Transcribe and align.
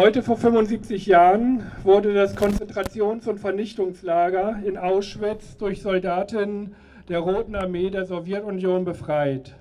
Heute 0.00 0.22
vor 0.22 0.36
75 0.36 1.06
Jahren 1.06 1.64
wurde 1.82 2.14
das 2.14 2.36
Konzentrations- 2.36 3.28
und 3.28 3.40
Vernichtungslager 3.40 4.60
in 4.64 4.78
Auschwitz 4.78 5.56
durch 5.56 5.82
Soldaten 5.82 6.76
der 7.08 7.18
Roten 7.18 7.56
Armee 7.56 7.90
der 7.90 8.04
Sowjetunion 8.04 8.84
befreit. 8.84 9.56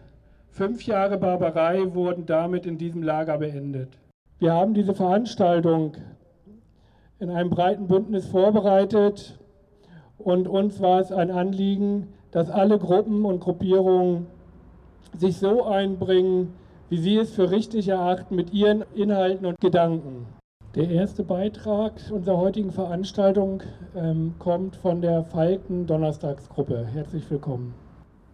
Fünf 0.51 0.85
Jahre 0.85 1.17
Barbarei 1.17 1.95
wurden 1.95 2.27
damit 2.27 2.67
in 2.67 2.77
diesem 2.77 3.01
Lager 3.01 3.39
beendet. 3.39 3.97
Wir 4.37 4.53
haben 4.53 4.75
diese 4.75 4.93
Veranstaltung 4.93 5.93
in 7.19 7.31
einem 7.31 7.49
breiten 7.49 7.87
Bündnis 7.87 8.27
vorbereitet 8.27 9.39
und 10.19 10.47
uns 10.47 10.79
war 10.79 10.99
es 10.99 11.11
ein 11.11 11.31
Anliegen, 11.31 12.13
dass 12.29 12.51
alle 12.51 12.77
Gruppen 12.77 13.25
und 13.25 13.39
Gruppierungen 13.39 14.27
sich 15.17 15.37
so 15.37 15.63
einbringen, 15.65 16.53
wie 16.89 16.97
sie 16.97 17.17
es 17.17 17.33
für 17.33 17.51
richtig 17.51 17.89
erachten 17.89 18.35
mit 18.35 18.53
ihren 18.53 18.83
Inhalten 18.95 19.45
und 19.45 19.59
Gedanken. 19.59 20.25
Der 20.75 20.89
erste 20.89 21.23
Beitrag 21.23 21.93
unserer 22.11 22.37
heutigen 22.37 22.71
Veranstaltung 22.71 23.63
ähm, 23.95 24.35
kommt 24.39 24.75
von 24.75 25.01
der 25.01 25.23
Falken 25.23 25.85
Donnerstagsgruppe. 25.85 26.85
Herzlich 26.85 27.29
willkommen. 27.29 27.73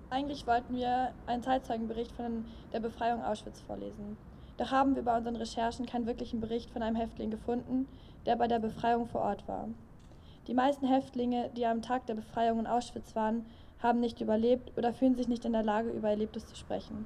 Eigentlich 0.09 0.45
wollten 0.45 0.75
wir 0.75 1.09
einen 1.25 1.41
Zeitzeugenbericht 1.41 2.11
von 2.11 2.45
der 2.71 2.79
Befreiung 2.79 3.23
Auschwitz 3.23 3.59
vorlesen. 3.61 4.17
Doch 4.57 4.69
haben 4.69 4.95
wir 4.95 5.03
bei 5.03 5.17
unseren 5.17 5.35
Recherchen 5.35 5.87
keinen 5.87 6.05
wirklichen 6.05 6.39
Bericht 6.39 6.69
von 6.69 6.83
einem 6.83 6.95
Häftling 6.95 7.31
gefunden, 7.31 7.87
der 8.27 8.35
bei 8.35 8.47
der 8.47 8.59
Befreiung 8.59 9.07
vor 9.07 9.21
Ort 9.21 9.47
war. 9.47 9.69
Die 10.47 10.53
meisten 10.53 10.85
Häftlinge, 10.85 11.49
die 11.57 11.65
am 11.65 11.81
Tag 11.81 12.05
der 12.05 12.15
Befreiung 12.15 12.59
in 12.59 12.67
Auschwitz 12.67 13.15
waren, 13.15 13.45
haben 13.79 13.99
nicht 13.99 14.21
überlebt 14.21 14.77
oder 14.77 14.93
fühlen 14.93 15.15
sich 15.15 15.27
nicht 15.27 15.45
in 15.45 15.53
der 15.53 15.63
Lage, 15.63 15.89
über 15.89 16.09
Erlebtes 16.09 16.45
zu 16.45 16.55
sprechen. 16.55 17.05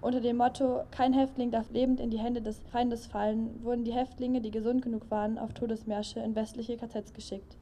Unter 0.00 0.20
dem 0.20 0.36
Motto 0.36 0.84
Kein 0.92 1.12
Häftling 1.12 1.50
darf 1.50 1.70
lebend 1.70 1.98
in 1.98 2.10
die 2.10 2.20
Hände 2.20 2.40
des 2.40 2.60
Feindes 2.70 3.06
fallen, 3.06 3.62
wurden 3.64 3.82
die 3.82 3.92
Häftlinge, 3.92 4.40
die 4.40 4.52
gesund 4.52 4.80
genug 4.80 5.10
waren, 5.10 5.38
auf 5.38 5.52
Todesmärsche 5.54 6.20
in 6.20 6.36
westliche 6.36 6.76
KZs 6.76 7.12
geschickt, 7.14 7.56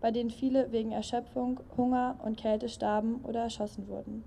bei 0.00 0.12
denen 0.12 0.30
viele 0.30 0.70
wegen 0.70 0.92
Erschöpfung, 0.92 1.58
Hunger 1.76 2.14
und 2.24 2.36
Kälte 2.36 2.68
starben 2.68 3.20
oder 3.24 3.40
erschossen 3.40 3.88
wurden. 3.88 4.22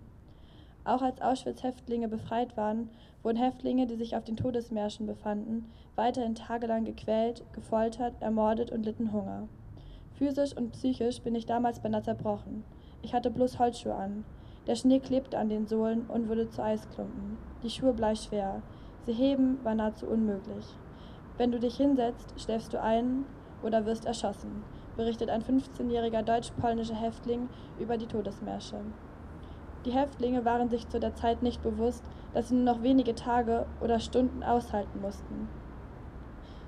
Auch 0.83 1.01
als 1.01 1.21
Auschwitz-Häftlinge 1.21 2.09
befreit 2.09 2.57
waren, 2.57 2.89
wurden 3.23 3.37
Häftlinge, 3.37 3.87
die 3.87 3.95
sich 3.95 4.17
auf 4.17 4.25
den 4.25 4.35
Todesmärschen 4.35 5.07
befanden, 5.07 5.71
weiterhin 5.95 6.35
tagelang 6.35 6.83
gequält, 6.83 7.45
gefoltert, 7.53 8.13
ermordet 8.19 8.71
und 8.71 8.83
litten 8.83 9.13
Hunger. 9.13 9.47
Physisch 10.17 10.55
und 10.57 10.71
psychisch 10.73 11.21
bin 11.21 11.33
ich 11.33 11.45
damals 11.45 11.79
beinahe 11.79 12.03
zerbrochen. 12.03 12.65
Ich 13.01 13.13
hatte 13.13 13.31
bloß 13.31 13.57
Holzschuhe 13.57 13.95
an. 13.95 14.25
Der 14.65 14.75
Schnee 14.75 14.99
klebte 14.99 15.37
an 15.37 15.49
den 15.49 15.67
Sohlen 15.67 16.05
und 16.07 16.29
wurde 16.29 16.49
zu 16.49 16.63
Eisklumpen. 16.63 17.37
Die 17.63 17.69
Schuhe 17.69 17.91
bleischwer. 17.91 18.61
Sie 19.05 19.11
heben 19.11 19.59
war 19.63 19.75
nahezu 19.75 20.07
unmöglich. 20.07 20.65
Wenn 21.37 21.51
du 21.51 21.59
dich 21.59 21.75
hinsetzt, 21.75 22.33
schläfst 22.39 22.73
du 22.73 22.81
ein 22.81 23.25
oder 23.61 23.85
wirst 23.85 24.05
erschossen, 24.05 24.63
berichtet 24.95 25.29
ein 25.29 25.41
15-jähriger 25.41 26.21
deutsch-polnischer 26.21 26.95
Häftling 26.95 27.49
über 27.77 27.97
die 27.97 28.05
Todesmärsche. 28.05 28.77
Die 29.85 29.91
Häftlinge 29.91 30.45
waren 30.45 30.69
sich 30.69 30.87
zu 30.87 30.99
der 30.99 31.13
Zeit 31.13 31.43
nicht 31.43 31.61
bewusst, 31.61 32.05
dass 32.33 32.47
sie 32.47 32.55
nur 32.55 32.63
noch 32.63 32.83
wenige 32.83 33.15
Tage 33.15 33.65
oder 33.81 33.99
Stunden 33.99 34.43
aushalten 34.43 35.01
mussten. 35.01 35.49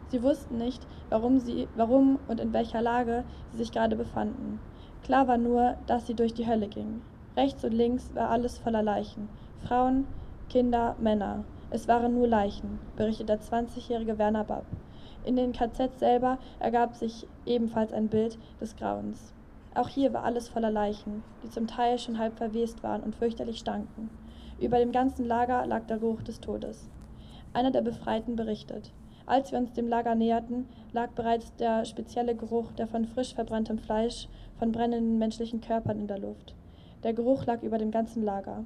Sie 0.08 0.22
wussten 0.22 0.58
nicht, 0.58 0.86
warum, 1.10 1.40
sie, 1.40 1.70
warum 1.76 2.20
und 2.28 2.42
in 2.42 2.52
welcher 2.52 2.82
Lage 2.82 3.24
sie 3.52 3.58
sich 3.60 3.72
gerade 3.72 3.96
befanden. 3.96 4.60
Klar 5.04 5.30
war 5.30 5.38
nur, 5.38 5.78
dass 5.88 6.08
sie 6.08 6.14
durch 6.14 6.34
die 6.34 6.48
Hölle 6.48 6.68
gingen. 6.68 7.02
Rechts 7.36 7.66
und 7.66 7.74
links 7.74 8.16
war 8.16 8.30
alles 8.30 8.58
voller 8.58 8.82
Leichen. 8.82 9.28
Frauen, 9.68 10.08
Kinder, 10.48 10.96
Männer. 11.00 11.44
Es 11.70 11.88
waren 11.90 12.14
nur 12.14 12.28
Leichen, 12.28 12.80
berichtet 12.96 13.28
der 13.28 13.42
20-jährige 13.42 14.18
Werner 14.18 14.46
Babb. 14.46 14.66
In 15.26 15.36
den 15.36 15.52
KZ 15.52 16.00
selber 16.00 16.38
ergab 16.60 16.96
sich 16.96 17.28
ebenfalls 17.46 17.92
ein 17.92 18.08
Bild 18.08 18.38
des 18.62 18.78
Grauens. 18.78 19.34
Auch 19.74 19.90
hier 19.90 20.14
war 20.14 20.24
alles 20.24 20.48
voller 20.48 20.72
Leichen, 20.72 21.24
die 21.44 21.50
zum 21.50 21.68
Teil 21.68 22.00
schon 22.00 22.20
halb 22.20 22.38
verwest 22.38 22.84
waren 22.84 23.04
und 23.04 23.16
fürchterlich 23.16 23.58
stanken. 23.58 24.10
Über 24.62 24.78
dem 24.78 24.94
ganzen 24.94 25.26
Lager 25.26 25.66
lag 25.66 25.84
der 25.88 25.98
Geruch 25.98 26.22
des 26.22 26.40
Todes. 26.40 26.90
Einer 27.52 27.72
der 27.72 27.82
Befreiten 27.82 28.38
berichtet. 28.38 28.94
Als 29.26 29.52
wir 29.52 29.60
uns 29.60 29.74
dem 29.74 29.90
Lager 29.90 30.16
näherten, 30.16 30.70
lag 30.94 31.10
bereits 31.10 31.54
der 31.56 31.84
spezielle 31.84 32.36
Geruch 32.36 32.72
der 32.74 32.88
von 32.88 33.04
frisch 33.06 33.34
verbranntem 33.34 33.80
Fleisch, 33.80 34.30
von 34.58 34.72
brennenden 34.72 35.18
menschlichen 35.18 35.60
Körpern 35.60 36.00
in 36.00 36.08
der 36.08 36.20
Luft. 36.20 36.56
Der 37.06 37.14
Geruch 37.14 37.46
lag 37.46 37.62
über 37.62 37.78
dem 37.78 37.92
ganzen 37.92 38.24
Lager. 38.24 38.66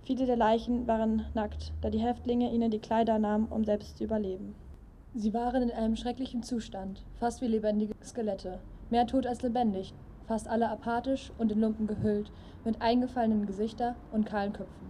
Viele 0.00 0.24
der 0.24 0.38
Leichen 0.38 0.86
waren 0.86 1.26
nackt, 1.34 1.74
da 1.82 1.90
die 1.90 1.98
Häftlinge 1.98 2.50
ihnen 2.50 2.70
die 2.70 2.78
Kleider 2.78 3.18
nahmen, 3.18 3.48
um 3.50 3.66
selbst 3.66 3.98
zu 3.98 4.04
überleben. 4.04 4.54
Sie 5.14 5.34
waren 5.34 5.62
in 5.62 5.70
einem 5.70 5.94
schrecklichen 5.94 6.42
Zustand, 6.42 7.04
fast 7.20 7.42
wie 7.42 7.48
lebendige 7.48 7.92
Skelette, 8.02 8.60
mehr 8.88 9.06
tot 9.06 9.26
als 9.26 9.42
lebendig, 9.42 9.92
fast 10.26 10.48
alle 10.48 10.70
apathisch 10.70 11.30
und 11.36 11.52
in 11.52 11.60
Lumpen 11.60 11.86
gehüllt, 11.86 12.32
mit 12.64 12.80
eingefallenen 12.80 13.44
Gesichter 13.44 13.94
und 14.10 14.24
kahlen 14.24 14.54
Köpfen. 14.54 14.88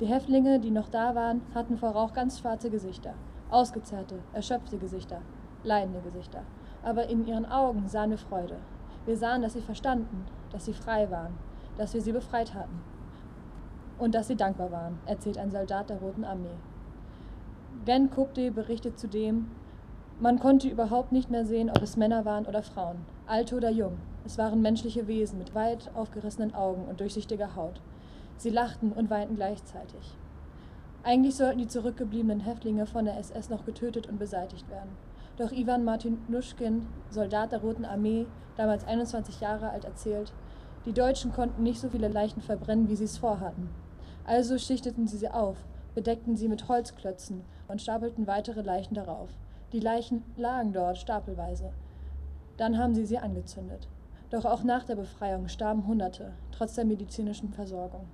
Die 0.00 0.06
Häftlinge, 0.06 0.58
die 0.58 0.70
noch 0.70 0.88
da 0.88 1.14
waren, 1.14 1.42
hatten 1.54 1.76
vor 1.76 1.90
Rauch 1.90 2.14
ganz 2.14 2.38
schwarze 2.38 2.70
Gesichter, 2.70 3.12
ausgezerrte, 3.50 4.20
erschöpfte 4.32 4.78
Gesichter, 4.78 5.20
leidende 5.64 6.00
Gesichter. 6.00 6.44
Aber 6.82 7.10
in 7.10 7.26
ihren 7.26 7.44
Augen 7.44 7.88
sahen 7.88 8.08
wir 8.08 8.18
Freude. 8.18 8.56
Wir 9.04 9.18
sahen, 9.18 9.42
dass 9.42 9.52
sie 9.52 9.60
verstanden, 9.60 10.24
dass 10.50 10.64
sie 10.64 10.72
frei 10.72 11.10
waren, 11.10 11.34
dass 11.78 11.94
wir 11.94 12.00
sie 12.00 12.12
befreit 12.12 12.54
hatten. 12.54 12.80
Und 13.98 14.14
dass 14.14 14.28
sie 14.28 14.36
dankbar 14.36 14.70
waren, 14.70 14.98
erzählt 15.06 15.38
ein 15.38 15.50
Soldat 15.50 15.90
der 15.90 15.98
Roten 15.98 16.24
Armee. 16.24 16.56
Glenn 17.84 18.10
Kupte 18.10 18.50
berichtet 18.50 18.98
zudem, 18.98 19.48
man 20.18 20.38
konnte 20.38 20.68
überhaupt 20.68 21.12
nicht 21.12 21.30
mehr 21.30 21.44
sehen, 21.44 21.68
ob 21.70 21.82
es 21.82 21.98
Männer 21.98 22.24
waren 22.24 22.46
oder 22.46 22.62
Frauen, 22.62 23.04
alt 23.26 23.52
oder 23.52 23.70
jung. 23.70 23.98
Es 24.24 24.38
waren 24.38 24.62
menschliche 24.62 25.06
Wesen 25.06 25.38
mit 25.38 25.54
weit 25.54 25.90
aufgerissenen 25.94 26.54
Augen 26.54 26.86
und 26.88 27.00
durchsichtiger 27.00 27.54
Haut. 27.54 27.80
Sie 28.38 28.50
lachten 28.50 28.92
und 28.92 29.10
weinten 29.10 29.36
gleichzeitig. 29.36 30.16
Eigentlich 31.02 31.36
sollten 31.36 31.58
die 31.58 31.68
zurückgebliebenen 31.68 32.40
Häftlinge 32.40 32.86
von 32.86 33.04
der 33.04 33.18
SS 33.18 33.50
noch 33.50 33.64
getötet 33.64 34.08
und 34.08 34.18
beseitigt 34.18 34.68
werden. 34.70 34.90
Doch 35.36 35.52
Ivan 35.52 35.84
Martinuschkin, 35.84 36.86
Soldat 37.10 37.52
der 37.52 37.60
Roten 37.60 37.84
Armee, 37.84 38.26
damals 38.56 38.86
21 38.86 39.40
Jahre 39.40 39.70
alt, 39.70 39.84
erzählt, 39.84 40.32
die 40.86 40.92
Deutschen 40.92 41.32
konnten 41.32 41.64
nicht 41.64 41.80
so 41.80 41.88
viele 41.88 42.06
Leichen 42.06 42.40
verbrennen, 42.40 42.88
wie 42.88 42.94
sie 42.94 43.04
es 43.04 43.18
vorhatten. 43.18 43.68
Also 44.24 44.56
schichteten 44.56 45.08
sie 45.08 45.18
sie 45.18 45.28
auf, 45.28 45.56
bedeckten 45.96 46.36
sie 46.36 46.48
mit 46.48 46.68
Holzklötzen 46.68 47.42
und 47.66 47.82
stapelten 47.82 48.28
weitere 48.28 48.62
Leichen 48.62 48.94
darauf. 48.94 49.28
Die 49.72 49.80
Leichen 49.80 50.22
lagen 50.36 50.72
dort 50.72 50.98
stapelweise. 50.98 51.72
Dann 52.56 52.78
haben 52.78 52.94
sie 52.94 53.04
sie 53.04 53.18
angezündet. 53.18 53.88
Doch 54.30 54.44
auch 54.44 54.62
nach 54.62 54.84
der 54.84 54.94
Befreiung 54.94 55.48
starben 55.48 55.88
Hunderte, 55.88 56.32
trotz 56.52 56.74
der 56.74 56.84
medizinischen 56.84 57.52
Versorgung. 57.52 58.06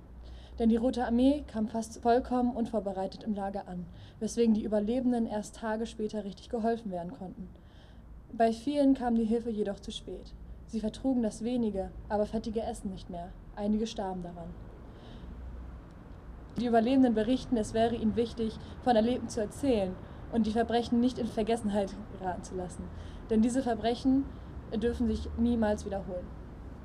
Denn 0.57 0.69
die 0.69 0.77
Rote 0.77 1.05
Armee 1.05 1.43
kam 1.47 1.67
fast 1.67 2.01
vollkommen 2.01 2.55
unvorbereitet 2.55 3.23
im 3.23 3.35
Lager 3.35 3.67
an, 3.67 3.85
weswegen 4.19 4.53
die 4.53 4.63
Überlebenden 4.63 5.27
erst 5.27 5.55
Tage 5.55 5.85
später 5.85 6.23
richtig 6.23 6.49
geholfen 6.49 6.91
werden 6.91 7.11
konnten. 7.11 7.49
Bei 8.31 8.51
vielen 8.51 8.95
kam 8.95 9.15
die 9.15 9.25
Hilfe 9.25 9.51
jedoch 9.51 9.79
zu 9.79 9.91
spät. 9.91 10.33
Sie 10.73 10.79
vertrugen 10.79 11.21
das 11.21 11.43
wenige, 11.43 11.91
aber 12.09 12.25
fettige 12.25 12.63
Essen 12.63 12.89
nicht 12.89 13.07
mehr. 13.07 13.29
Einige 13.55 13.85
starben 13.85 14.23
daran. 14.23 14.47
Die 16.59 16.65
Überlebenden 16.65 17.13
berichten, 17.13 17.57
es 17.57 17.75
wäre 17.75 17.93
ihnen 17.93 18.15
wichtig, 18.15 18.57
von 18.81 18.95
Erlebten 18.95 19.29
zu 19.29 19.39
erzählen 19.39 19.91
und 20.31 20.47
die 20.47 20.51
Verbrechen 20.51 20.99
nicht 20.99 21.19
in 21.19 21.27
Vergessenheit 21.27 21.93
geraten 22.17 22.41
zu 22.41 22.55
lassen. 22.55 22.85
Denn 23.29 23.43
diese 23.43 23.61
Verbrechen 23.61 24.25
dürfen 24.81 25.05
sich 25.05 25.29
niemals 25.37 25.85
wiederholen. 25.85 26.25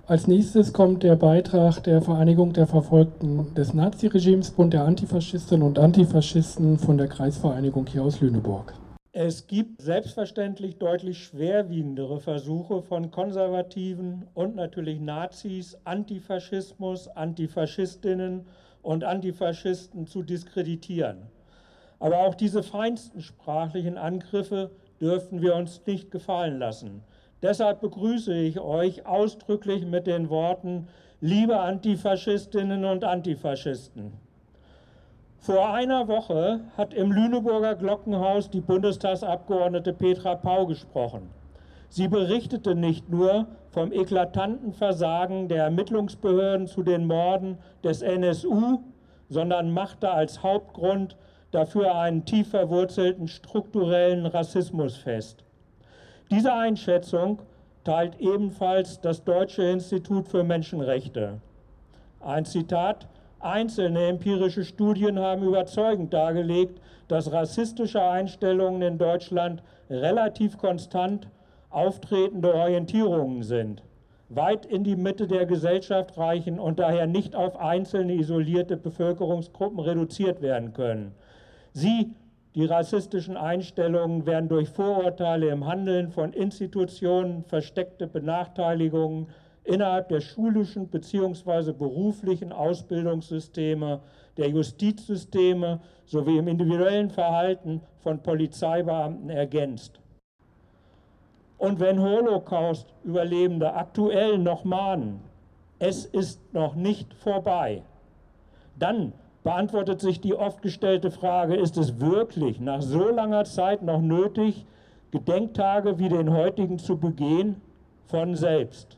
Als 0.07 0.27
nächstes 0.27 0.75
kommt 0.75 1.03
der 1.03 1.17
Beitrag 1.17 1.83
der 1.83 2.03
Vereinigung 2.03 2.53
der 2.53 2.67
Verfolgten 2.67 3.55
des 3.55 3.73
Naziregimes, 3.73 4.51
Bund 4.51 4.75
der 4.75 4.85
Antifaschistinnen 4.85 5.67
und 5.67 5.79
Antifaschisten 5.79 6.79
von 6.79 6.99
der 6.99 7.09
Kreisvereinigung 7.09 7.87
hier 7.87 8.03
aus 8.03 8.21
Lüneburg. 8.21 8.75
Es 9.21 9.49
gibt 9.49 9.83
selbstverständlich 9.83 10.79
deutlich 10.79 11.25
schwerwiegendere 11.25 12.21
Versuche 12.21 12.83
von 12.83 13.11
Konservativen 13.11 14.29
und 14.33 14.55
natürlich 14.55 15.01
Nazis, 15.01 15.77
Antifaschismus, 15.83 17.09
Antifaschistinnen 17.09 18.47
und 18.81 19.03
Antifaschisten 19.03 20.07
zu 20.07 20.23
diskreditieren. 20.23 21.27
Aber 21.99 22.19
auch 22.19 22.37
diese 22.37 22.63
feinsten 22.63 23.21
sprachlichen 23.21 23.99
Angriffe 23.99 24.71
dürfen 25.01 25.43
wir 25.43 25.57
uns 25.57 25.83
nicht 25.85 26.13
gefallen 26.13 26.61
lassen. 26.61 27.03
Deshalb 27.43 27.81
begrüße 27.81 28.33
ich 28.33 28.61
euch 28.61 29.05
ausdrücklich 29.05 29.85
mit 29.85 30.07
den 30.07 30.31
Worten, 30.31 30.87
liebe 31.21 31.59
Antifaschistinnen 31.59 32.85
und 32.85 33.03
Antifaschisten. 33.03 34.28
Vor 35.41 35.73
einer 35.73 36.09
Woche 36.09 36.61
hat 36.77 36.93
im 36.93 37.13
Lüneburger 37.13 37.77
Glockenhaus 37.77 38.51
die 38.51 38.61
Bundestagsabgeordnete 38.61 39.93
Petra 39.93 40.35
Pau 40.35 40.67
gesprochen. 40.67 41.31
Sie 41.89 42.09
berichtete 42.09 42.75
nicht 42.75 43.09
nur 43.09 43.47
vom 43.71 43.93
eklatanten 43.93 44.73
Versagen 44.73 45.49
der 45.49 45.65
Ermittlungsbehörden 45.65 46.67
zu 46.67 46.83
den 46.83 47.07
Morden 47.07 47.59
des 47.83 48.03
NSU, 48.03 48.81
sondern 49.31 49.71
machte 49.71 50.11
als 50.11 50.43
Hauptgrund 50.43 51.17
dafür 51.51 51.95
einen 51.95 52.25
tief 52.25 52.51
verwurzelten 52.51 53.29
strukturellen 53.29 54.27
Rassismus 54.27 54.97
fest. 54.97 55.45
Diese 56.31 56.53
Einschätzung 56.53 57.39
teilt 57.85 58.21
ebenfalls 58.21 59.01
das 59.01 59.25
Deutsche 59.25 59.63
Institut 59.63 60.29
für 60.29 60.45
Menschenrechte. 60.45 61.41
Ein 62.21 62.45
Zitat, 62.45 63.07
einzelne 63.41 64.07
empirische 64.07 64.65
Studien 64.65 65.19
haben 65.19 65.43
überzeugend 65.43 66.13
dargelegt, 66.13 66.81
dass 67.09 67.33
rassistische 67.33 68.03
Einstellungen 68.03 68.83
in 68.83 68.99
Deutschland 68.99 69.63
relativ 69.89 70.59
konstant 70.59 71.29
auftretende 71.71 72.55
Orientierungen 72.55 73.43
sind, 73.43 73.83
weit 74.29 74.67
in 74.67 74.85
die 74.85 74.97
Mitte 74.97 75.27
der 75.27 75.47
Gesellschaft 75.47 76.17
reichen 76.19 76.59
und 76.59 76.79
daher 76.79 77.07
nicht 77.07 77.35
auf 77.35 77.59
einzelne 77.59 78.15
isolierte 78.15 78.77
Bevölkerungsgruppen 78.77 79.81
reduziert 79.81 80.43
werden 80.43 80.73
können. 80.73 81.15
Sie 81.73 82.11
die 82.55 82.65
rassistischen 82.65 83.37
Einstellungen 83.37 84.27
werden 84.27 84.49
durch 84.49 84.71
Vorurteile 84.71 85.49
im 85.51 85.67
Handeln 85.67 86.11
von 86.11 86.33
Institutionen, 86.33 87.45
versteckte 87.45 88.07
Benachteiligungen 88.07 89.29
innerhalb 89.69 90.09
der 90.09 90.21
schulischen 90.21 90.89
bzw. 90.89 91.73
beruflichen 91.73 92.53
Ausbildungssysteme, 92.53 94.01
der 94.37 94.49
Justizsysteme 94.49 95.81
sowie 96.07 96.39
im 96.39 96.49
individuellen 96.49 97.11
Verhalten 97.11 97.83
von 98.01 98.23
Polizeibeamten 98.23 99.31
ergänzt. 99.31 100.01
Und 101.59 101.81
wenn 101.81 102.01
Holocaust-Überlebende 102.01 103.75
aktuell 103.75 104.39
noch 104.39 104.65
mahnen, 104.65 105.21
es 105.79 106.07
ist 106.07 106.41
noch 106.55 106.75
nicht 106.75 107.13
vorbei, 107.15 107.83
dann 108.79 109.13
beantwortet 109.43 110.01
sich 110.01 110.21
die 110.21 110.35
oft 110.35 110.63
gestellte 110.63 111.11
Frage, 111.11 111.57
ist 111.57 111.77
es 111.77 112.01
wirklich 112.01 112.61
nach 112.61 112.83
so 112.83 113.09
langer 113.09 113.45
Zeit 113.45 113.83
noch 113.83 114.01
nötig, 114.01 114.67
Gedenktage 115.11 115.99
wie 115.99 116.09
den 116.09 116.33
heutigen 116.33 116.79
zu 116.79 116.97
begehen? 116.97 117.61
Von 118.07 118.35
selbst. 118.35 118.98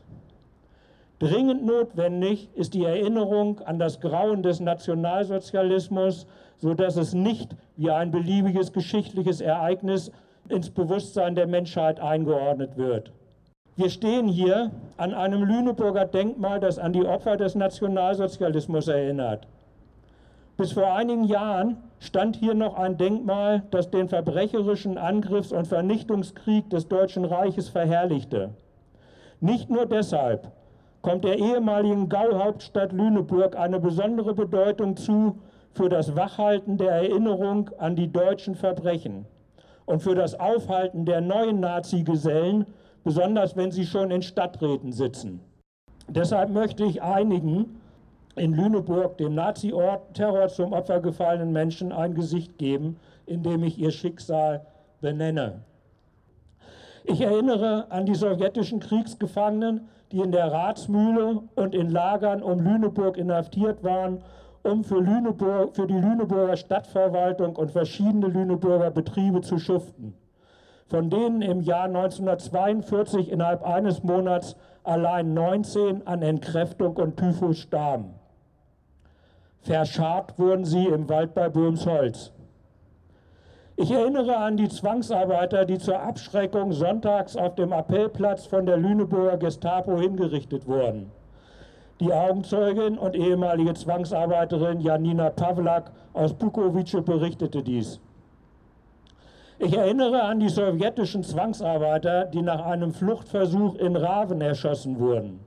Dringend 1.21 1.63
notwendig 1.63 2.49
ist 2.55 2.73
die 2.73 2.83
Erinnerung 2.83 3.59
an 3.59 3.77
das 3.77 3.99
Grauen 3.99 4.41
des 4.41 4.59
Nationalsozialismus, 4.59 6.25
sodass 6.57 6.95
es 6.95 7.13
nicht 7.13 7.55
wie 7.77 7.91
ein 7.91 8.09
beliebiges 8.09 8.73
geschichtliches 8.73 9.39
Ereignis 9.39 10.11
ins 10.49 10.71
Bewusstsein 10.71 11.35
der 11.35 11.45
Menschheit 11.45 11.99
eingeordnet 11.99 12.75
wird. 12.75 13.11
Wir 13.75 13.91
stehen 13.91 14.27
hier 14.27 14.71
an 14.97 15.13
einem 15.13 15.43
Lüneburger 15.43 16.05
Denkmal, 16.05 16.59
das 16.59 16.79
an 16.79 16.91
die 16.91 17.05
Opfer 17.05 17.37
des 17.37 17.53
Nationalsozialismus 17.53 18.87
erinnert. 18.87 19.47
Bis 20.57 20.71
vor 20.71 20.91
einigen 20.91 21.25
Jahren 21.25 21.77
stand 21.99 22.35
hier 22.35 22.55
noch 22.55 22.73
ein 22.73 22.97
Denkmal, 22.97 23.61
das 23.69 23.91
den 23.91 24.09
verbrecherischen 24.09 24.97
Angriffs- 24.97 25.51
und 25.51 25.67
Vernichtungskrieg 25.67 26.67
des 26.71 26.87
Deutschen 26.87 27.25
Reiches 27.25 27.69
verherrlichte. 27.69 28.49
Nicht 29.39 29.69
nur 29.69 29.85
deshalb 29.85 30.51
kommt 31.01 31.23
der 31.23 31.37
ehemaligen 31.37 32.09
Gauhauptstadt 32.09 32.91
Lüneburg 32.91 33.57
eine 33.57 33.79
besondere 33.79 34.33
Bedeutung 34.33 34.95
zu 34.95 35.39
für 35.73 35.89
das 35.89 36.15
Wachhalten 36.15 36.77
der 36.77 36.91
Erinnerung 36.91 37.69
an 37.77 37.95
die 37.95 38.11
deutschen 38.11 38.55
Verbrechen 38.55 39.25
und 39.85 40.01
für 40.01 40.15
das 40.15 40.39
Aufhalten 40.39 41.05
der 41.05 41.21
neuen 41.21 41.59
Nazi-Gesellen, 41.59 42.65
besonders 43.03 43.55
wenn 43.55 43.71
sie 43.71 43.85
schon 43.85 44.11
in 44.11 44.21
Stadträten 44.21 44.91
sitzen. 44.91 45.41
Deshalb 46.07 46.49
möchte 46.49 46.83
ich 46.83 47.01
einigen, 47.01 47.81
in 48.35 48.53
Lüneburg, 48.53 49.17
dem 49.17 49.35
Nazi-Terror 49.35 50.47
zum 50.49 50.73
Opfer 50.73 50.99
gefallenen 50.99 51.51
Menschen, 51.51 51.91
ein 51.91 52.13
Gesicht 52.13 52.57
geben, 52.57 52.97
indem 53.25 53.63
ich 53.63 53.77
ihr 53.77 53.91
Schicksal 53.91 54.65
benenne. 55.01 55.61
Ich 57.03 57.21
erinnere 57.21 57.89
an 57.89 58.05
die 58.05 58.15
sowjetischen 58.15 58.79
Kriegsgefangenen, 58.79 59.89
die 60.11 60.19
in 60.19 60.31
der 60.31 60.51
Ratsmühle 60.51 61.43
und 61.55 61.73
in 61.73 61.89
Lagern 61.89 62.43
um 62.43 62.59
Lüneburg 62.59 63.17
inhaftiert 63.17 63.83
waren, 63.83 64.23
um 64.63 64.83
für, 64.83 64.99
Lüneburg, 64.99 65.75
für 65.75 65.87
die 65.87 65.99
Lüneburger 65.99 66.57
Stadtverwaltung 66.57 67.55
und 67.55 67.71
verschiedene 67.71 68.27
Lüneburger 68.27 68.91
Betriebe 68.91 69.41
zu 69.41 69.57
schuften, 69.57 70.13
von 70.87 71.09
denen 71.09 71.41
im 71.41 71.61
Jahr 71.61 71.85
1942 71.85 73.31
innerhalb 73.31 73.63
eines 73.63 74.03
Monats 74.03 74.55
allein 74.83 75.33
19 75.33 76.05
an 76.05 76.21
Entkräftung 76.21 76.97
und 76.97 77.17
Typhus 77.17 77.59
starben. 77.59 78.15
Verscharrt 79.61 80.37
wurden 80.39 80.65
sie 80.65 80.87
im 80.87 81.07
Wald 81.07 81.33
bei 81.33 81.49
Böhmsholz. 81.49 82.33
Ich 83.81 83.89
erinnere 83.89 84.37
an 84.37 84.57
die 84.57 84.69
Zwangsarbeiter, 84.69 85.65
die 85.65 85.79
zur 85.79 85.99
Abschreckung 85.99 86.71
sonntags 86.71 87.35
auf 87.35 87.55
dem 87.55 87.71
Appellplatz 87.71 88.45
von 88.45 88.67
der 88.67 88.77
Lüneburger 88.77 89.37
Gestapo 89.37 89.99
hingerichtet 89.99 90.67
wurden. 90.67 91.09
Die 91.99 92.13
Augenzeugin 92.13 92.99
und 92.99 93.15
ehemalige 93.15 93.73
Zwangsarbeiterin 93.73 94.81
Janina 94.81 95.31
Pawlak 95.31 95.91
aus 96.13 96.31
Bukowice 96.31 97.03
berichtete 97.03 97.63
dies. 97.63 97.99
Ich 99.57 99.75
erinnere 99.75 100.21
an 100.21 100.39
die 100.39 100.49
sowjetischen 100.49 101.23
Zwangsarbeiter, 101.23 102.25
die 102.25 102.43
nach 102.43 102.63
einem 102.63 102.93
Fluchtversuch 102.93 103.77
in 103.77 103.95
Raven 103.95 104.41
erschossen 104.41 104.99
wurden. 104.99 105.39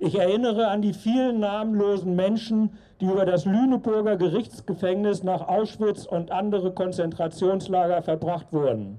Ich 0.00 0.18
erinnere 0.18 0.66
an 0.66 0.82
die 0.82 0.92
vielen 0.92 1.38
namenlosen 1.38 2.16
Menschen, 2.16 2.70
die 3.00 3.06
über 3.06 3.24
das 3.24 3.44
Lüneburger 3.44 4.16
Gerichtsgefängnis 4.16 5.22
nach 5.22 5.46
Auschwitz 5.46 6.04
und 6.04 6.32
andere 6.32 6.72
Konzentrationslager 6.72 8.02
verbracht 8.02 8.52
wurden. 8.52 8.98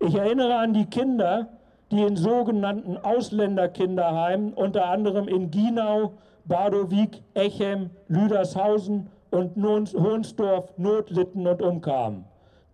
Ich 0.00 0.14
erinnere 0.14 0.56
an 0.56 0.74
die 0.74 0.86
Kinder, 0.86 1.48
die 1.90 2.02
in 2.02 2.16
sogenannten 2.16 2.96
Ausländerkinderheimen, 2.96 4.52
unter 4.54 4.88
anderem 4.88 5.28
in 5.28 5.50
Ginau, 5.50 6.14
Badowik, 6.46 7.22
Echem, 7.34 7.90
Lüdershausen 8.08 9.08
und 9.30 9.56
Hohnsdorf, 9.56 10.76
notlitten 10.76 11.46
und 11.46 11.62
umkamen. 11.62 12.24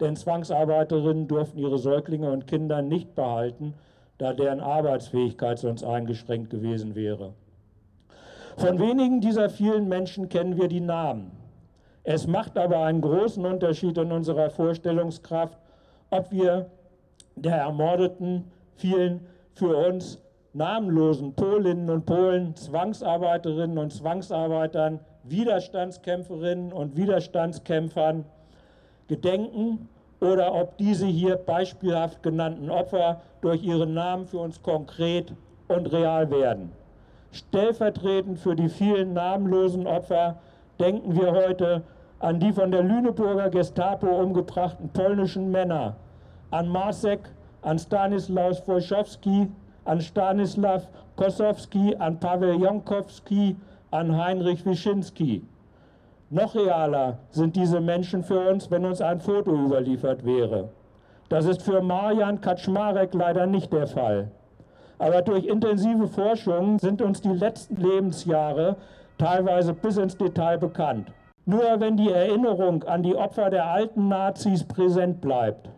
Denn 0.00 0.16
Zwangsarbeiterinnen 0.16 1.28
durften 1.28 1.58
ihre 1.58 1.78
Säuglinge 1.78 2.30
und 2.30 2.46
Kinder 2.46 2.80
nicht 2.80 3.14
behalten, 3.14 3.74
da 4.18 4.32
deren 4.32 4.60
Arbeitsfähigkeit 4.60 5.58
sonst 5.58 5.84
eingeschränkt 5.84 6.50
gewesen 6.50 6.94
wäre. 6.94 7.34
Von 8.60 8.78
wenigen 8.78 9.22
dieser 9.22 9.48
vielen 9.48 9.88
Menschen 9.88 10.28
kennen 10.28 10.58
wir 10.58 10.68
die 10.68 10.82
Namen. 10.82 11.30
Es 12.04 12.26
macht 12.26 12.58
aber 12.58 12.84
einen 12.84 13.00
großen 13.00 13.42
Unterschied 13.46 13.96
in 13.96 14.12
unserer 14.12 14.50
Vorstellungskraft, 14.50 15.58
ob 16.10 16.30
wir 16.30 16.66
der 17.36 17.56
ermordeten 17.56 18.50
vielen 18.76 19.26
für 19.54 19.74
uns 19.74 20.20
namenlosen 20.52 21.32
Polinnen 21.32 21.88
und 21.88 22.04
Polen, 22.04 22.54
Zwangsarbeiterinnen 22.54 23.78
und 23.78 23.94
Zwangsarbeitern, 23.94 25.00
Widerstandskämpferinnen 25.24 26.70
und 26.70 26.98
Widerstandskämpfern 26.98 28.26
gedenken 29.08 29.88
oder 30.20 30.52
ob 30.54 30.76
diese 30.76 31.06
hier 31.06 31.36
beispielhaft 31.36 32.22
genannten 32.22 32.68
Opfer 32.68 33.22
durch 33.40 33.62
ihren 33.62 33.94
Namen 33.94 34.26
für 34.26 34.38
uns 34.38 34.60
konkret 34.60 35.32
und 35.68 35.90
real 35.90 36.30
werden. 36.30 36.78
Stellvertretend 37.32 38.38
für 38.38 38.56
die 38.56 38.68
vielen 38.68 39.12
namenlosen 39.12 39.86
Opfer 39.86 40.36
denken 40.78 41.14
wir 41.14 41.32
heute 41.32 41.82
an 42.18 42.40
die 42.40 42.52
von 42.52 42.70
der 42.70 42.82
Lüneburger 42.82 43.50
Gestapo 43.50 44.06
umgebrachten 44.06 44.90
polnischen 44.90 45.50
Männer, 45.50 45.96
an 46.50 46.68
Marcek, 46.68 47.20
an 47.62 47.78
Stanislaus 47.78 48.66
Wojciechowski, 48.66 49.48
an 49.84 50.00
Stanislaw 50.00 50.82
Kosowski, 51.16 51.96
an 51.98 52.18
Paweł 52.18 52.58
Jonkowski, 52.58 53.56
an 53.90 54.16
Heinrich 54.16 54.64
Wischinski. 54.66 55.42
Noch 56.30 56.54
realer 56.54 57.18
sind 57.30 57.56
diese 57.56 57.80
Menschen 57.80 58.22
für 58.22 58.40
uns, 58.50 58.70
wenn 58.70 58.84
uns 58.84 59.00
ein 59.00 59.20
Foto 59.20 59.52
überliefert 59.52 60.24
wäre. 60.24 60.68
Das 61.28 61.44
ist 61.44 61.62
für 61.62 61.80
Marjan 61.80 62.40
Kaczmarek 62.40 63.14
leider 63.14 63.46
nicht 63.46 63.72
der 63.72 63.86
Fall. 63.86 64.30
Aber 65.00 65.22
durch 65.22 65.46
intensive 65.46 66.06
Forschung 66.08 66.78
sind 66.78 67.00
uns 67.00 67.22
die 67.22 67.32
letzten 67.32 67.76
Lebensjahre 67.76 68.76
teilweise 69.16 69.72
bis 69.72 69.96
ins 69.96 70.14
Detail 70.16 70.58
bekannt. 70.58 71.10
Nur 71.46 71.80
wenn 71.80 71.96
die 71.96 72.10
Erinnerung 72.10 72.84
an 72.84 73.02
die 73.02 73.16
Opfer 73.16 73.48
der 73.48 73.64
alten 73.64 74.08
Nazis 74.08 74.62
präsent 74.62 75.22
bleibt, 75.22 75.70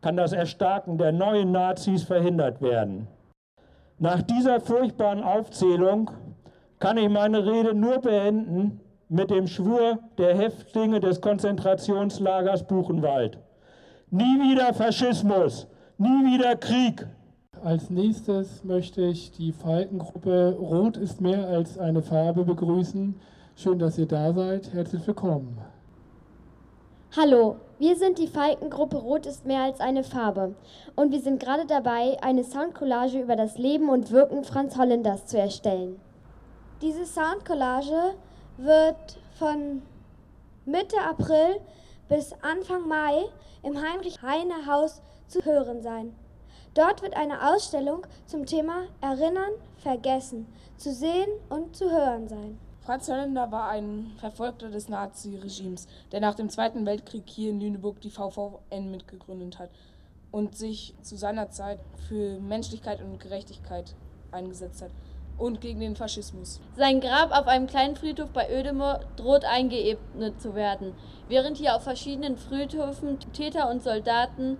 kann 0.00 0.16
das 0.16 0.32
Erstarken 0.32 0.96
der 0.96 1.12
neuen 1.12 1.52
Nazis 1.52 2.02
verhindert 2.02 2.62
werden. 2.62 3.06
Nach 3.98 4.22
dieser 4.22 4.58
furchtbaren 4.60 5.22
Aufzählung 5.22 6.10
kann 6.78 6.96
ich 6.96 7.10
meine 7.10 7.44
Rede 7.44 7.74
nur 7.74 7.98
beenden, 7.98 8.80
mit 9.10 9.30
dem 9.30 9.46
Schwur 9.46 9.98
der 10.16 10.34
Häftlinge 10.34 11.00
des 11.00 11.20
Konzentrationslagers 11.20 12.66
Buchenwald. 12.66 13.38
Nie 14.10 14.40
wieder 14.40 14.72
Faschismus, 14.72 15.68
nie 15.98 16.32
wieder 16.34 16.56
Krieg. 16.56 17.06
Als 17.66 17.90
nächstes 17.90 18.62
möchte 18.62 19.02
ich 19.02 19.32
die 19.32 19.50
Falkengruppe 19.50 20.56
Rot 20.56 20.96
ist 20.96 21.20
mehr 21.20 21.48
als 21.48 21.76
eine 21.78 22.00
Farbe 22.00 22.44
begrüßen. 22.44 23.20
Schön, 23.56 23.80
dass 23.80 23.98
ihr 23.98 24.06
da 24.06 24.32
seid. 24.32 24.72
Herzlich 24.72 25.04
willkommen. 25.04 25.58
Hallo, 27.16 27.56
wir 27.80 27.96
sind 27.96 28.18
die 28.18 28.28
Falkengruppe 28.28 28.98
Rot 28.98 29.26
ist 29.26 29.46
mehr 29.46 29.62
als 29.62 29.80
eine 29.80 30.04
Farbe 30.04 30.54
und 30.94 31.10
wir 31.10 31.18
sind 31.18 31.42
gerade 31.42 31.66
dabei, 31.66 32.16
eine 32.22 32.44
Soundcollage 32.44 33.20
über 33.20 33.34
das 33.34 33.58
Leben 33.58 33.88
und 33.88 34.12
Wirken 34.12 34.44
Franz 34.44 34.78
Holländers 34.78 35.26
zu 35.26 35.36
erstellen. 35.36 35.98
Diese 36.80 37.04
Soundcollage 37.04 38.14
wird 38.58 39.18
von 39.40 39.82
Mitte 40.66 41.00
April 41.00 41.56
bis 42.08 42.32
Anfang 42.42 42.86
Mai 42.86 43.24
im 43.64 43.74
Heinrich-Heine-Haus 43.76 45.02
zu 45.26 45.44
hören 45.44 45.82
sein. 45.82 46.14
Dort 46.76 47.00
wird 47.00 47.16
eine 47.16 47.54
Ausstellung 47.54 48.06
zum 48.26 48.44
Thema 48.44 48.82
Erinnern, 49.00 49.50
Vergessen 49.78 50.46
zu 50.76 50.92
sehen 50.92 51.30
und 51.48 51.74
zu 51.74 51.90
hören 51.90 52.28
sein. 52.28 52.58
Franz 52.82 53.08
Holländer 53.08 53.50
war 53.50 53.70
ein 53.70 54.12
Verfolgter 54.18 54.68
des 54.68 54.90
Naziregimes, 54.90 55.88
der 56.12 56.20
nach 56.20 56.34
dem 56.34 56.50
Zweiten 56.50 56.84
Weltkrieg 56.84 57.22
hier 57.26 57.48
in 57.48 57.60
Lüneburg 57.60 58.02
die 58.02 58.10
VVN 58.10 58.90
mitgegründet 58.90 59.58
hat 59.58 59.70
und 60.30 60.54
sich 60.54 60.94
zu 61.00 61.16
seiner 61.16 61.48
Zeit 61.48 61.78
für 62.08 62.38
Menschlichkeit 62.40 63.00
und 63.00 63.20
Gerechtigkeit 63.20 63.94
eingesetzt 64.30 64.82
hat 64.82 64.90
und 65.38 65.62
gegen 65.62 65.80
den 65.80 65.96
Faschismus. 65.96 66.60
Sein 66.76 67.00
Grab 67.00 67.32
auf 67.32 67.46
einem 67.46 67.68
kleinen 67.68 67.96
Friedhof 67.96 68.28
bei 68.32 68.50
Ödeme 68.50 69.00
droht 69.16 69.46
eingeebnet 69.46 70.42
zu 70.42 70.54
werden, 70.54 70.92
während 71.28 71.56
hier 71.56 71.74
auf 71.74 71.84
verschiedenen 71.84 72.36
Friedhöfen 72.36 73.18
Täter 73.32 73.70
und 73.70 73.82
Soldaten 73.82 74.58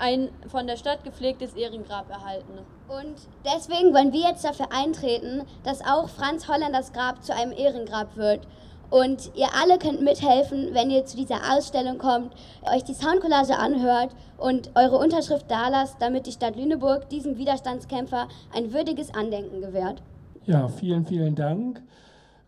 ein 0.00 0.30
von 0.48 0.66
der 0.66 0.76
Stadt 0.76 1.04
gepflegtes 1.04 1.54
Ehrengrab 1.54 2.10
erhalten. 2.10 2.58
Und 2.88 3.14
deswegen 3.44 3.94
wollen 3.94 4.12
wir 4.12 4.28
jetzt 4.28 4.44
dafür 4.44 4.72
eintreten, 4.72 5.42
dass 5.62 5.84
auch 5.84 6.08
Franz 6.08 6.48
Hollanders 6.48 6.92
Grab 6.92 7.22
zu 7.22 7.34
einem 7.34 7.52
Ehrengrab 7.52 8.16
wird. 8.16 8.46
Und 8.90 9.30
ihr 9.36 9.46
alle 9.54 9.78
könnt 9.78 10.02
mithelfen, 10.02 10.70
wenn 10.72 10.90
ihr 10.90 11.04
zu 11.04 11.16
dieser 11.16 11.54
Ausstellung 11.54 11.98
kommt, 11.98 12.32
euch 12.62 12.82
die 12.82 12.94
Soundcollage 12.94 13.56
anhört 13.56 14.10
und 14.36 14.72
eure 14.74 14.96
Unterschrift 14.96 15.48
dalasst, 15.48 15.96
damit 16.00 16.26
die 16.26 16.32
Stadt 16.32 16.56
Lüneburg 16.56 17.08
diesem 17.08 17.38
Widerstandskämpfer 17.38 18.26
ein 18.52 18.72
würdiges 18.72 19.14
Andenken 19.14 19.60
gewährt. 19.60 20.02
Ja, 20.46 20.66
vielen, 20.66 21.06
vielen 21.06 21.36
Dank. 21.36 21.82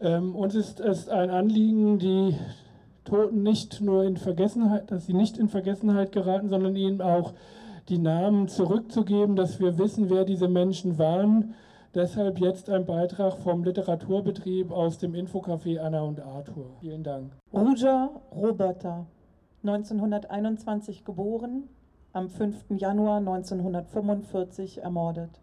Ähm, 0.01 0.35
uns 0.35 0.57
ist 0.57 0.81
es 0.81 1.09
ein 1.09 1.31
Anliegen, 1.31 2.01
die 2.01 2.35
Toten 3.05 3.43
nicht 3.43 3.81
nur 3.81 4.05
in 4.05 4.17
Vergessenheit, 4.17 4.91
dass 4.91 5.07
sie 5.07 5.15
nicht 5.15 5.39
in 5.39 5.49
Vergessenheit 5.49 6.13
geraten, 6.13 6.49
sondern 6.49 6.77
ihnen 6.77 7.01
auch 7.01 7.33
die 7.89 7.99
Namen 7.99 8.49
zurückzugeben, 8.49 9.37
dass 9.37 9.59
wir 9.61 9.79
wissen, 9.79 10.09
wer 10.09 10.25
diese 10.25 10.49
Menschen 10.49 10.99
waren. 10.99 11.55
Deshalb 11.95 12.39
jetzt 12.39 12.71
ein 12.71 12.87
Beitrag 12.87 13.37
vom 13.39 13.65
Literaturbetrieb 13.65 14.71
aus 14.71 14.99
dem 14.99 15.15
Infocafé 15.15 15.79
Anna 15.79 16.03
und 16.03 16.21
Arthur. 16.21 16.71
Vielen 16.81 17.03
Dank. 17.03 17.33
Ruja 17.53 18.11
Roberta, 18.35 19.07
1921 19.63 21.05
geboren, 21.05 21.69
am 22.13 22.29
5. 22.29 22.79
Januar 22.79 23.19
1945 23.19 24.83
ermordet. 24.83 25.41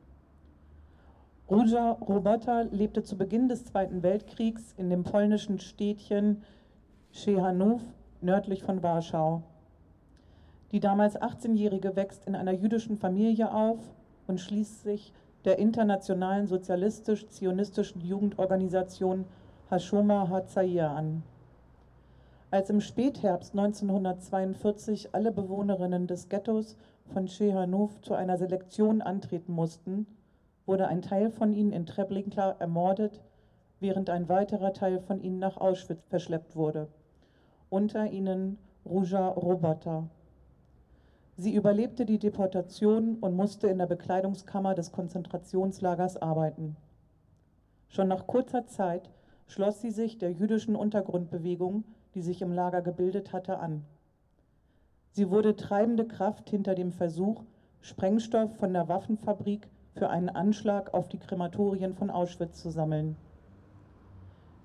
Ruja 1.52 1.92
Roberta 1.94 2.62
lebte 2.62 3.04
zu 3.04 3.18
Beginn 3.18 3.48
des 3.48 3.66
Zweiten 3.66 4.02
Weltkriegs 4.02 4.74
in 4.78 4.90
dem 4.90 5.04
polnischen 5.04 5.60
Städtchen 5.60 6.44
Szehanów 7.14 7.82
nördlich 8.22 8.64
von 8.64 8.84
Warschau. 8.84 9.42
Die 10.72 10.80
damals 10.80 11.20
18-Jährige 11.20 11.96
wächst 11.96 12.26
in 12.26 12.36
einer 12.36 12.52
jüdischen 12.52 12.98
Familie 12.98 13.52
auf 13.54 13.80
und 14.28 14.40
schließt 14.40 14.84
sich 14.84 15.12
der 15.46 15.58
internationalen 15.58 16.48
sozialistisch-zionistischen 16.48 18.02
Jugendorganisation 18.02 19.26
Hashoma 19.70 20.30
Hatzair 20.30 20.92
an. 20.92 21.24
Als 22.52 22.70
im 22.70 22.82
Spätherbst 22.82 23.54
1942 23.58 25.14
alle 25.14 25.32
Bewohnerinnen 25.32 26.08
des 26.08 26.30
Ghettos 26.30 26.78
von 27.14 27.28
Szehanów 27.28 28.02
zu 28.02 28.14
einer 28.14 28.38
Selektion 28.38 29.02
antreten 29.02 29.54
mussten, 29.54 30.06
wurde 30.66 30.88
ein 30.88 31.02
Teil 31.02 31.32
von 31.32 31.54
ihnen 31.54 31.74
in 31.74 31.86
Treblinka 31.86 32.56
ermordet, 32.60 33.22
während 33.80 34.10
ein 34.10 34.30
weiterer 34.30 34.74
Teil 34.74 35.00
von 35.00 35.22
ihnen 35.22 35.40
nach 35.40 35.58
Auschwitz 35.58 36.06
verschleppt 36.08 36.56
wurde. 36.56 36.88
Unter 37.70 38.12
ihnen 38.12 38.58
Ruja 38.86 39.30
Robata. 39.30 40.10
Sie 41.38 41.56
überlebte 41.56 42.06
die 42.06 42.20
Deportation 42.20 43.18
und 43.22 43.36
musste 43.36 43.68
in 43.68 43.78
der 43.78 43.86
Bekleidungskammer 43.86 44.76
des 44.76 44.92
Konzentrationslagers 44.92 46.18
arbeiten. 46.18 46.76
Schon 47.88 48.10
nach 48.10 48.28
kurzer 48.28 48.68
Zeit 48.68 49.10
schloss 49.48 49.82
sie 49.82 49.92
sich 49.92 50.18
der 50.18 50.32
jüdischen 50.32 50.76
Untergrundbewegung, 50.76 51.86
die 52.14 52.22
sich 52.22 52.42
im 52.42 52.52
Lager 52.52 52.82
gebildet 52.82 53.32
hatte, 53.32 53.60
an. 53.60 53.86
Sie 55.12 55.30
wurde 55.30 55.56
treibende 55.56 56.06
Kraft 56.06 56.50
hinter 56.50 56.76
dem 56.76 56.92
Versuch, 56.92 57.44
Sprengstoff 57.82 58.56
von 58.58 58.74
der 58.74 58.88
Waffenfabrik 58.90 59.68
für 59.94 60.10
einen 60.10 60.30
Anschlag 60.30 60.94
auf 60.94 61.08
die 61.08 61.20
Krematorien 61.20 61.94
von 61.96 62.10
Auschwitz 62.10 62.62
zu 62.62 62.70
sammeln. 62.70 63.16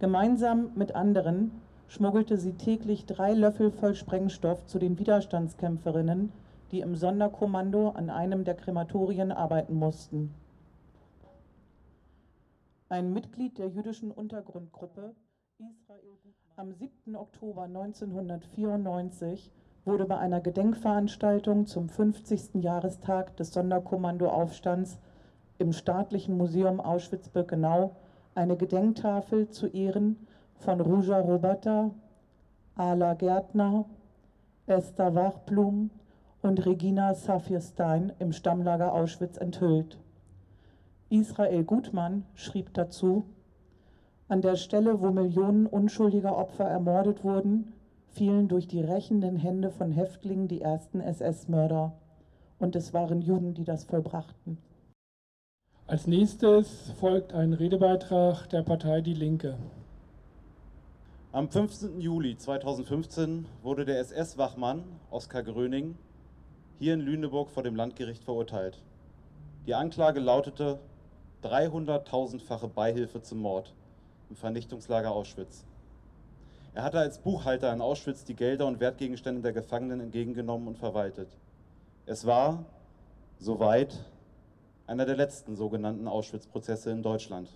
Gemeinsam 0.01 0.73
mit 0.75 0.95
anderen 0.95 1.53
schmuggelte 1.89 2.37
sie 2.37 2.55
täglich 2.55 3.07
drei 3.07 3.33
Löffel 3.33 3.71
voll 3.71 3.95
Sprengstoff 3.95 4.67
zu 4.67 4.79
den 4.79 4.99
Widerstandskämpferinnen, 4.99 6.33
die 6.73 6.81
im 6.81 6.97
Sonderkommando 6.97 7.91
an 7.91 8.11
einem 8.11 8.45
der 8.45 8.55
Krematorien 8.55 9.31
arbeiten 9.31 9.75
mussten. 9.75 10.35
Ein 12.89 13.13
Mitglied 13.13 13.59
der 13.59 13.69
jüdischen 13.69 14.11
Untergrundgruppe 14.11 15.15
Israel 15.59 16.19
am 16.57 16.73
7. 16.73 17.17
Oktober 17.17 17.63
1994 17.63 19.51
wurde 19.85 20.05
bei 20.05 20.19
einer 20.19 20.41
Gedenkveranstaltung 20.41 21.67
zum 21.67 21.89
50. 21.89 22.63
Jahrestag 22.63 23.37
des 23.37 23.53
Sonderkommandoaufstands 23.53 24.99
im 25.59 25.73
Staatlichen 25.73 26.37
Museum 26.37 26.81
Auschwitz-Birkenau 26.81 27.97
eine 28.35 28.57
Gedenktafel 28.57 29.49
zu 29.51 29.67
Ehren 29.67 30.17
von 30.57 30.81
Ruja 30.81 31.21
Robata, 31.21 31.91
Ala 32.77 33.15
Gärtner, 33.15 33.85
Esther 34.67 35.15
Wachblum 35.15 35.91
und 36.43 36.65
Regina 36.67 37.15
Safirstein 37.15 38.13
im 38.19 38.33
Stammlager 38.33 38.93
Auschwitz 38.93 39.37
enthüllt. 39.37 39.99
Israel 41.11 41.65
Gutmann 41.65 42.25
schrieb 42.35 42.75
dazu, 42.75 43.25
an 44.27 44.41
der 44.41 44.57
Stelle, 44.57 45.01
wo 45.01 45.11
Millionen 45.11 45.67
unschuldiger 45.67 46.37
Opfer 46.37 46.65
ermordet 46.65 47.25
wurden, 47.25 47.75
fielen 48.09 48.49
durch 48.49 48.67
die 48.67 48.81
rächenden 48.81 49.37
Hände 49.37 49.71
von 49.71 49.93
Häftlingen 49.93 50.49
die 50.49 50.63
ersten 50.63 51.01
SS-Mörder. 51.01 51.93
Und 52.59 52.75
es 52.75 52.95
waren 52.95 53.21
Juden, 53.21 53.55
die 53.55 53.65
das 53.65 53.85
vollbrachten. 53.85 54.59
Als 55.87 56.07
nächstes 56.07 56.93
folgt 56.99 57.35
ein 57.35 57.53
Redebeitrag 57.53 58.49
der 58.49 58.63
Partei 58.63 59.03
Die 59.03 59.13
Linke. 59.13 59.59
Am 61.31 61.51
15. 61.51 62.01
Juli 62.01 62.39
2015 62.39 63.45
wurde 63.63 63.85
der 63.85 63.99
SS-Wachmann 63.99 64.83
Oskar 65.11 65.43
Gröning 65.43 65.99
hier 66.79 66.95
in 66.95 67.01
Lüneburg 67.01 67.51
vor 67.51 67.63
dem 67.63 67.77
Landgericht 67.77 68.25
verurteilt. 68.25 68.79
Die 69.67 69.75
Anklage 69.75 70.21
lautete 70.21 70.79
300.000-fache 71.43 72.69
Beihilfe 72.69 73.21
zum 73.21 73.41
Mord 73.41 73.75
im 74.31 74.37
Vernichtungslager 74.37 75.11
Auschwitz. 75.11 75.67
Er 76.73 76.83
hatte 76.83 76.99
als 76.99 77.19
Buchhalter 77.19 77.71
in 77.75 77.83
Auschwitz 77.83 78.25
die 78.25 78.35
Gelder 78.35 78.67
und 78.67 78.81
Wertgegenstände 78.81 79.43
der 79.43 79.53
Gefangenen 79.53 80.01
entgegengenommen 80.01 80.67
und 80.67 80.79
verwaltet. 80.79 81.29
Es 82.07 82.25
war, 82.25 82.65
soweit, 83.39 84.03
einer 84.87 85.07
der 85.07 85.17
letzten 85.17 85.57
sogenannten 85.57 86.09
Auschwitz-Prozesse 86.09 86.91
in 86.91 87.03
Deutschland. 87.03 87.49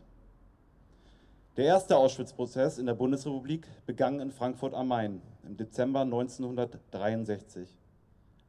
Der 1.56 1.66
erste 1.66 1.96
Auschwitz-Prozess 1.96 2.78
in 2.78 2.86
der 2.86 2.94
Bundesrepublik 2.94 3.66
begann 3.84 4.20
in 4.20 4.30
Frankfurt 4.30 4.74
am 4.74 4.88
Main 4.88 5.20
im 5.44 5.56
Dezember 5.56 6.02
1963. 6.02 7.68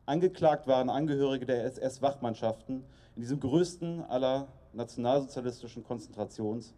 Angeklagt 0.05 0.67
waren 0.67 0.89
Angehörige 0.89 1.45
der 1.45 1.65
SS-Wachmannschaften 1.65 2.83
in 3.15 3.21
diesem 3.21 3.39
größten 3.39 4.03
aller 4.05 4.47
nationalsozialistischen 4.73 5.83
Konzentrations- 5.83 6.73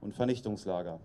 und 0.00 0.14
Vernichtungslager. 0.14 1.00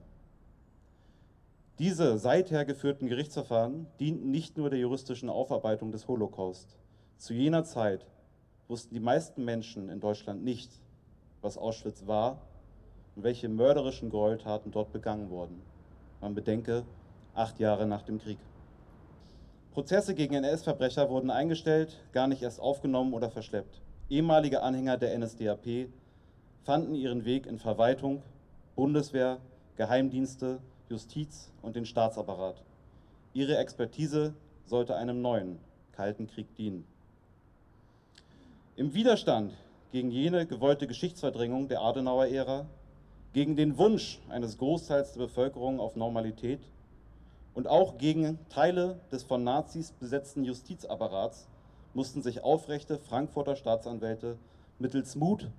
Diese 1.79 2.17
seither 2.17 2.65
geführten 2.65 3.07
Gerichtsverfahren 3.07 3.87
dienten 3.99 4.29
nicht 4.29 4.57
nur 4.57 4.69
der 4.69 4.79
juristischen 4.79 5.29
Aufarbeitung 5.29 5.93
des 5.93 6.09
Holocaust. 6.09 6.75
Zu 7.17 7.33
jener 7.33 7.63
Zeit 7.63 8.05
wussten 8.69 8.93
die 8.93 9.01
meisten 9.01 9.43
Menschen 9.43 9.89
in 9.89 9.99
Deutschland 9.99 10.43
nicht, 10.43 10.71
was 11.41 11.57
Auschwitz 11.57 12.05
war 12.05 12.39
und 13.15 13.23
welche 13.23 13.49
mörderischen 13.49 14.09
Gräueltaten 14.09 14.71
dort 14.71 14.93
begangen 14.93 15.29
wurden. 15.31 15.61
Man 16.21 16.35
bedenke, 16.35 16.83
acht 17.33 17.59
Jahre 17.59 17.87
nach 17.87 18.03
dem 18.03 18.19
Krieg. 18.19 18.37
Prozesse 19.71 20.13
gegen 20.13 20.35
NS-Verbrecher 20.35 21.09
wurden 21.09 21.31
eingestellt, 21.31 21.99
gar 22.11 22.27
nicht 22.27 22.43
erst 22.43 22.59
aufgenommen 22.59 23.13
oder 23.13 23.29
verschleppt. 23.29 23.81
Ehemalige 24.09 24.61
Anhänger 24.61 24.97
der 24.97 25.17
NSDAP 25.17 25.89
fanden 26.63 26.93
ihren 26.93 27.25
Weg 27.25 27.47
in 27.47 27.57
Verwaltung, 27.57 28.21
Bundeswehr, 28.75 29.39
Geheimdienste, 29.77 30.59
Justiz 30.89 31.51
und 31.61 31.75
den 31.75 31.85
Staatsapparat. 31.85 32.63
Ihre 33.33 33.57
Expertise 33.57 34.33
sollte 34.65 34.95
einem 34.95 35.21
neuen, 35.21 35.59
kalten 35.91 36.27
Krieg 36.27 36.55
dienen. 36.55 36.85
Im 38.79 38.93
Widerstand 38.93 39.51
gegen 39.91 40.09
jene 40.09 40.45
gewollte 40.45 40.87
Geschichtsverdrängung 40.87 41.67
der 41.67 41.81
Adenauer-Ära, 41.81 42.65
gegen 43.33 43.57
den 43.57 43.77
Wunsch 43.77 44.21
eines 44.29 44.57
Großteils 44.57 45.11
der 45.11 45.19
Bevölkerung 45.19 45.81
auf 45.81 45.97
Normalität 45.97 46.61
und 47.53 47.67
auch 47.67 47.97
gegen 47.97 48.39
Teile 48.47 48.97
des 49.11 49.23
von 49.23 49.43
Nazis 49.43 49.91
besetzten 49.91 50.45
Justizapparats 50.45 51.49
mussten 51.93 52.21
sich 52.21 52.41
aufrechte 52.41 52.99
Frankfurter 52.99 53.57
Staatsanwälte 53.57 54.37
mittels 54.79 55.17
Mut, 55.17 55.49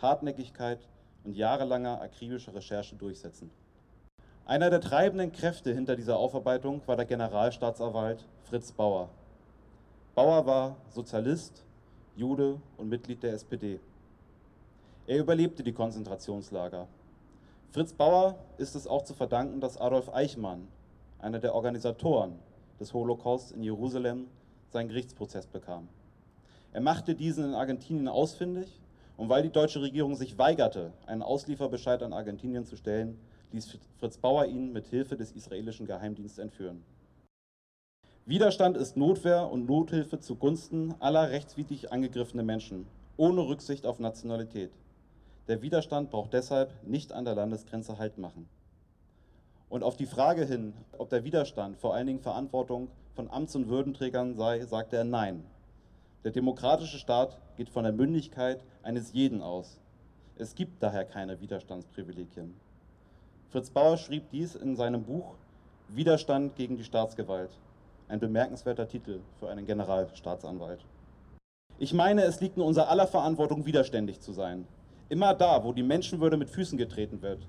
Hartnäckigkeit 0.00 0.78
und 1.24 1.36
jahrelanger 1.36 2.00
akribischer 2.00 2.54
Recherche 2.54 2.94
durchsetzen. 2.94 3.50
Einer 4.46 4.70
der 4.70 4.80
treibenden 4.80 5.32
Kräfte 5.32 5.74
hinter 5.74 5.96
dieser 5.96 6.16
Aufarbeitung 6.16 6.80
war 6.86 6.94
der 6.94 7.06
Generalstaatsanwalt 7.06 8.24
Fritz 8.44 8.70
Bauer. 8.70 9.08
Bauer 10.14 10.46
war 10.46 10.76
Sozialist, 10.90 11.64
Jude 12.14 12.60
und 12.76 12.88
Mitglied 12.88 13.22
der 13.22 13.32
SPD. 13.32 13.80
Er 15.06 15.18
überlebte 15.18 15.62
die 15.62 15.72
Konzentrationslager. 15.72 16.86
Fritz 17.70 17.94
Bauer 17.94 18.36
ist 18.58 18.74
es 18.74 18.86
auch 18.86 19.02
zu 19.02 19.14
verdanken, 19.14 19.60
dass 19.60 19.78
Adolf 19.80 20.12
Eichmann, 20.12 20.68
einer 21.18 21.38
der 21.38 21.54
Organisatoren 21.54 22.34
des 22.78 22.92
Holocaust 22.92 23.52
in 23.52 23.62
Jerusalem, 23.62 24.26
seinen 24.68 24.88
Gerichtsprozess 24.88 25.46
bekam. 25.46 25.88
Er 26.72 26.82
machte 26.82 27.14
diesen 27.14 27.44
in 27.44 27.54
Argentinien 27.54 28.08
ausfindig 28.08 28.80
und 29.16 29.28
weil 29.28 29.42
die 29.42 29.50
deutsche 29.50 29.80
Regierung 29.80 30.14
sich 30.14 30.36
weigerte, 30.36 30.92
einen 31.06 31.22
Auslieferbescheid 31.22 32.02
an 32.02 32.12
Argentinien 32.12 32.66
zu 32.66 32.76
stellen, 32.76 33.18
ließ 33.52 33.78
Fritz 33.98 34.18
Bauer 34.18 34.46
ihn 34.46 34.72
mit 34.72 34.86
Hilfe 34.86 35.16
des 35.16 35.32
israelischen 35.32 35.86
Geheimdienstes 35.86 36.38
entführen. 36.38 36.82
Widerstand 38.24 38.76
ist 38.76 38.96
Notwehr 38.96 39.50
und 39.50 39.68
Nothilfe 39.68 40.20
zugunsten 40.20 40.94
aller 41.00 41.30
rechtswidrig 41.30 41.90
angegriffenen 41.90 42.46
Menschen, 42.46 42.86
ohne 43.16 43.40
Rücksicht 43.40 43.84
auf 43.84 43.98
Nationalität. 43.98 44.70
Der 45.48 45.60
Widerstand 45.60 46.12
braucht 46.12 46.32
deshalb 46.32 46.70
nicht 46.86 47.12
an 47.12 47.24
der 47.24 47.34
Landesgrenze 47.34 47.98
Halt 47.98 48.18
machen. 48.18 48.48
Und 49.68 49.82
auf 49.82 49.96
die 49.96 50.06
Frage 50.06 50.44
hin, 50.44 50.72
ob 50.98 51.08
der 51.10 51.24
Widerstand 51.24 51.76
vor 51.78 51.96
allen 51.96 52.06
Dingen 52.06 52.20
Verantwortung 52.20 52.86
von 53.16 53.28
Amts- 53.28 53.56
und 53.56 53.68
Würdenträgern 53.68 54.36
sei, 54.36 54.64
sagte 54.66 54.98
er 54.98 55.04
Nein. 55.04 55.44
Der 56.22 56.30
demokratische 56.30 56.98
Staat 56.98 57.40
geht 57.56 57.70
von 57.70 57.82
der 57.82 57.92
Mündigkeit 57.92 58.62
eines 58.84 59.12
jeden 59.12 59.42
aus. 59.42 59.80
Es 60.38 60.54
gibt 60.54 60.80
daher 60.80 61.04
keine 61.04 61.40
Widerstandsprivilegien. 61.40 62.54
Fritz 63.48 63.70
Bauer 63.70 63.96
schrieb 63.96 64.30
dies 64.30 64.54
in 64.54 64.76
seinem 64.76 65.02
Buch 65.02 65.34
Widerstand 65.88 66.54
gegen 66.54 66.76
die 66.76 66.84
Staatsgewalt. 66.84 67.50
Ein 68.12 68.20
bemerkenswerter 68.20 68.86
Titel 68.86 69.20
für 69.40 69.48
einen 69.48 69.64
Generalstaatsanwalt. 69.64 70.84
Ich 71.78 71.94
meine, 71.94 72.24
es 72.24 72.42
liegt 72.42 72.58
in 72.58 72.62
unserer 72.62 72.90
aller 72.90 73.06
Verantwortung, 73.06 73.64
widerständig 73.64 74.20
zu 74.20 74.34
sein. 74.34 74.66
Immer 75.08 75.32
da, 75.32 75.64
wo 75.64 75.72
die 75.72 75.82
Menschenwürde 75.82 76.36
mit 76.36 76.50
Füßen 76.50 76.76
getreten 76.76 77.22
wird. 77.22 77.48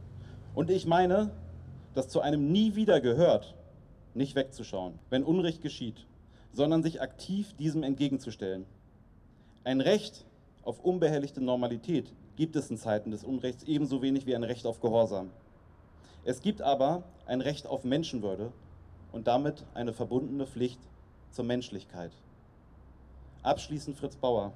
Und 0.56 0.70
ich 0.70 0.86
meine, 0.86 1.32
dass 1.94 2.08
zu 2.08 2.22
einem 2.22 2.50
Nie 2.54 2.76
wieder 2.76 3.02
gehört, 3.02 3.56
nicht 4.14 4.38
wegzuschauen, 4.38 5.00
wenn 5.10 5.26
Unrecht 5.26 5.62
geschieht, 5.62 6.08
sondern 6.54 6.82
sich 6.82 7.02
aktiv 7.02 7.54
diesem 7.58 7.84
entgegenzustellen. 7.84 8.66
Ein 9.66 9.82
Recht 9.82 10.24
auf 10.62 10.80
unbehelligte 10.80 11.42
Normalität 11.42 12.14
gibt 12.38 12.56
es 12.56 12.70
in 12.70 12.78
Zeiten 12.78 13.12
des 13.12 13.26
Unrechts 13.26 13.64
ebenso 13.64 14.02
wenig 14.02 14.26
wie 14.28 14.34
ein 14.34 14.46
Recht 14.46 14.66
auf 14.66 14.80
Gehorsam. 14.80 15.30
Es 16.24 16.40
gibt 16.40 16.62
aber 16.62 17.04
ein 17.26 17.42
Recht 17.42 17.68
auf 17.68 17.84
Menschenwürde 17.84 18.54
und 19.14 19.28
damit 19.28 19.64
eine 19.74 19.94
verbundene 19.94 20.46
Pflicht 20.46 20.82
zur 21.32 21.46
Menschlichkeit. 21.46 22.12
Abschließend 23.44 23.96
Fritz 23.96 24.18
Bauer. 24.18 24.52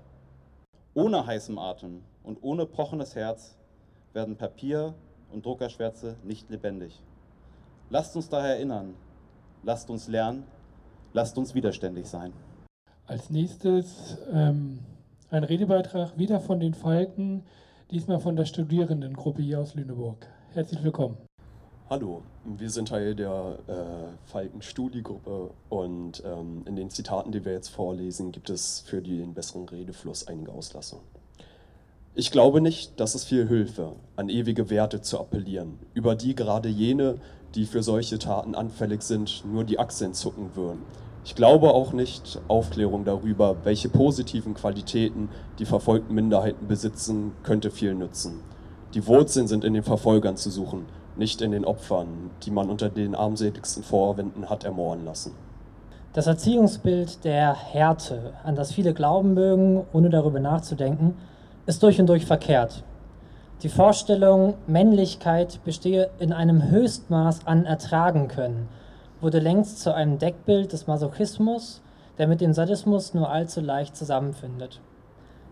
Ohne 0.93 1.25
heißem 1.25 1.57
Atem 1.57 2.01
und 2.23 2.39
ohne 2.41 2.65
pochendes 2.65 3.15
Herz 3.15 3.55
werden 4.13 4.35
Papier 4.35 4.95
und 5.31 5.45
Druckerschwärze 5.45 6.17
nicht 6.23 6.49
lebendig. 6.49 7.01
Lasst 7.89 8.15
uns 8.15 8.29
daher 8.29 8.55
erinnern, 8.55 8.95
lasst 9.63 9.89
uns 9.89 10.07
lernen, 10.07 10.43
lasst 11.13 11.37
uns 11.37 11.53
widerständig 11.53 12.07
sein. 12.07 12.33
Als 13.05 13.29
nächstes 13.29 14.17
ähm, 14.33 14.79
ein 15.29 15.43
Redebeitrag 15.43 16.17
wieder 16.17 16.39
von 16.39 16.59
den 16.59 16.73
Falken, 16.73 17.43
diesmal 17.91 18.19
von 18.19 18.35
der 18.35 18.45
Studierendengruppe 18.45 19.41
hier 19.41 19.59
aus 19.59 19.75
Lüneburg. 19.75 20.27
Herzlich 20.53 20.83
willkommen. 20.83 21.26
Hallo, 21.89 22.21
wir 22.43 22.69
sind 22.69 22.89
Teil 22.89 23.15
der 23.15 23.59
äh, 23.67 24.29
Falken-Studiegruppe 24.29 25.51
und 25.69 26.21
ähm, 26.25 26.63
in 26.65 26.75
den 26.75 26.89
Zitaten, 26.89 27.31
die 27.31 27.45
wir 27.45 27.53
jetzt 27.53 27.69
vorlesen, 27.69 28.33
gibt 28.33 28.49
es 28.49 28.83
für 28.85 29.01
den 29.01 29.33
besseren 29.33 29.69
Redefluss 29.69 30.27
einige 30.27 30.51
Auslassungen. 30.51 31.05
Ich 32.13 32.31
glaube 32.31 32.59
nicht, 32.59 32.99
dass 32.99 33.15
es 33.15 33.23
viel 33.23 33.47
Hilfe, 33.47 33.93
an 34.17 34.27
ewige 34.27 34.69
Werte 34.69 34.99
zu 34.99 35.17
appellieren, 35.17 35.79
über 35.93 36.15
die 36.15 36.35
gerade 36.35 36.67
jene, 36.67 37.21
die 37.55 37.65
für 37.65 37.81
solche 37.81 38.19
Taten 38.19 38.53
anfällig 38.53 39.01
sind, 39.01 39.45
nur 39.45 39.63
die 39.63 39.79
Achseln 39.79 40.13
zucken 40.13 40.57
würden. 40.57 40.81
Ich 41.23 41.35
glaube 41.35 41.73
auch 41.73 41.93
nicht 41.93 42.41
Aufklärung 42.49 43.05
darüber, 43.05 43.63
welche 43.63 43.87
positiven 43.87 44.55
Qualitäten 44.55 45.29
die 45.57 45.65
verfolgten 45.65 46.13
Minderheiten 46.13 46.67
besitzen, 46.67 47.31
könnte 47.43 47.71
viel 47.71 47.95
nützen. 47.95 48.41
Die 48.93 49.07
Wurzeln 49.07 49.47
sind 49.47 49.63
in 49.63 49.73
den 49.73 49.83
Verfolgern 49.83 50.35
zu 50.35 50.49
suchen, 50.49 50.85
nicht 51.17 51.41
in 51.41 51.51
den 51.51 51.65
Opfern, 51.65 52.31
die 52.43 52.51
man 52.51 52.69
unter 52.69 52.89
den 52.89 53.15
armseligsten 53.15 53.83
Vorwänden 53.83 54.49
hat 54.49 54.63
ermohren 54.63 55.05
lassen. 55.05 55.33
Das 56.13 56.27
Erziehungsbild 56.27 57.23
der 57.25 57.53
Härte, 57.53 58.33
an 58.43 58.55
das 58.55 58.71
viele 58.71 58.93
glauben 58.93 59.33
mögen, 59.33 59.85
ohne 59.93 60.09
darüber 60.09 60.39
nachzudenken, 60.39 61.15
ist 61.65 61.83
durch 61.83 61.99
und 61.99 62.07
durch 62.07 62.25
verkehrt. 62.25 62.83
Die 63.63 63.69
Vorstellung, 63.69 64.55
Männlichkeit 64.67 65.59
bestehe 65.63 66.09
in 66.19 66.31
einem 66.31 66.69
Höchstmaß 66.69 67.45
an 67.45 67.65
Ertragen 67.65 68.27
können, 68.27 68.69
wurde 69.19 69.39
längst 69.39 69.79
zu 69.79 69.93
einem 69.93 70.19
Deckbild 70.19 70.73
des 70.73 70.87
Masochismus, 70.87 71.81
der 72.17 72.27
mit 72.27 72.41
dem 72.41 72.53
Sadismus 72.53 73.13
nur 73.13 73.29
allzu 73.29 73.61
leicht 73.61 73.95
zusammenfindet. 73.95 74.79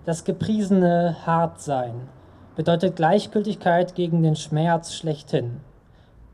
Das 0.05 0.23
gepriesene 0.23 1.15
Hartsein, 1.25 2.09
bedeutet 2.55 2.95
Gleichgültigkeit 2.95 3.95
gegen 3.95 4.23
den 4.23 4.35
Schmerz 4.35 4.93
schlechthin. 4.93 5.61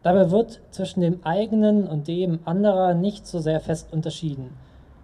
Dabei 0.03 0.31
wird 0.31 0.61
zwischen 0.71 1.01
dem 1.01 1.23
eigenen 1.23 1.87
und 1.87 2.07
dem 2.07 2.39
anderer 2.45 2.93
nicht 2.93 3.27
so 3.27 3.39
sehr 3.39 3.59
fest 3.59 3.91
unterschieden. 3.91 4.57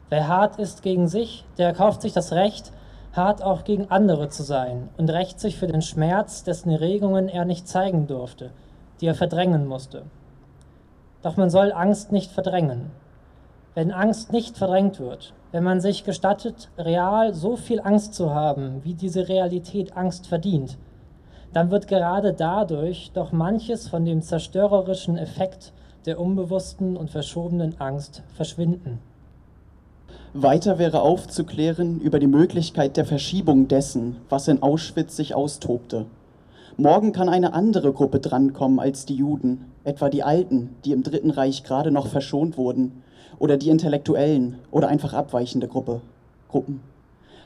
Wer 0.09 0.27
hart 0.27 0.57
ist 0.57 0.83
gegen 0.83 1.07
sich, 1.07 1.45
der 1.57 1.73
kauft 1.73 2.01
sich 2.01 2.13
das 2.13 2.31
Recht, 2.33 2.71
hart 3.13 3.43
auch 3.43 3.63
gegen 3.63 3.89
andere 3.91 4.29
zu 4.29 4.43
sein 4.43 4.89
und 4.97 5.09
rächt 5.09 5.39
sich 5.39 5.57
für 5.57 5.67
den 5.67 5.81
Schmerz, 5.81 6.43
dessen 6.43 6.73
Regungen 6.73 7.29
er 7.29 7.45
nicht 7.45 7.67
zeigen 7.67 8.07
durfte, 8.07 8.51
die 9.01 9.07
er 9.07 9.15
verdrängen 9.15 9.67
musste. 9.67 10.03
Doch 11.23 11.35
man 11.35 11.49
soll 11.49 11.71
Angst 11.71 12.11
nicht 12.11 12.31
verdrängen. 12.31 12.91
Wenn 13.73 13.91
Angst 13.91 14.31
nicht 14.31 14.57
verdrängt 14.57 14.99
wird, 14.99 15.33
wenn 15.51 15.63
man 15.63 15.81
sich 15.81 16.03
gestattet, 16.03 16.69
real 16.77 17.33
so 17.33 17.55
viel 17.55 17.79
Angst 17.81 18.13
zu 18.13 18.33
haben, 18.33 18.83
wie 18.83 18.93
diese 18.93 19.27
Realität 19.27 19.95
Angst 19.95 20.27
verdient, 20.27 20.77
dann 21.53 21.71
wird 21.71 21.87
gerade 21.87 22.33
dadurch 22.33 23.11
doch 23.13 23.31
manches 23.31 23.87
von 23.87 24.05
dem 24.05 24.21
zerstörerischen 24.21 25.17
Effekt 25.17 25.73
der 26.05 26.19
unbewussten 26.19 26.95
und 26.97 27.09
verschobenen 27.09 27.79
Angst 27.79 28.23
verschwinden. 28.33 28.99
Weiter 30.33 30.77
wäre 30.77 31.01
aufzuklären 31.01 31.99
über 31.99 32.19
die 32.19 32.27
Möglichkeit 32.27 32.95
der 32.95 33.05
Verschiebung 33.05 33.67
dessen, 33.67 34.17
was 34.29 34.47
in 34.47 34.61
Auschwitz 34.61 35.15
sich 35.15 35.33
austobte. 35.33 36.05
Morgen 36.75 37.11
kann 37.11 37.27
eine 37.27 37.53
andere 37.53 37.91
Gruppe 37.91 38.19
drankommen 38.19 38.79
als 38.79 39.05
die 39.05 39.15
Juden, 39.15 39.65
etwa 39.83 40.09
die 40.09 40.21
Alten, 40.21 40.75
die 40.85 40.91
im 40.91 41.01
Dritten 41.01 41.31
Reich 41.31 41.63
gerade 41.63 41.91
noch 41.91 42.07
verschont 42.07 42.57
wurden, 42.57 43.03
oder 43.39 43.57
die 43.57 43.69
Intellektuellen 43.69 44.59
oder 44.71 44.87
einfach 44.87 45.13
abweichende 45.13 45.67
Gruppe, 45.67 46.01
Gruppen. 46.49 46.81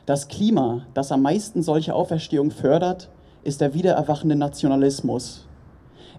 Das 0.05 0.27
Klima, 0.27 0.81
das 0.93 1.11
am 1.11 1.21
meisten 1.21 1.61
solche 1.61 1.93
Auferstehung 1.93 2.51
fördert, 2.51 3.09
ist 3.43 3.61
der 3.61 3.73
wiedererwachende 3.73 4.35
Nationalismus. 4.35 5.47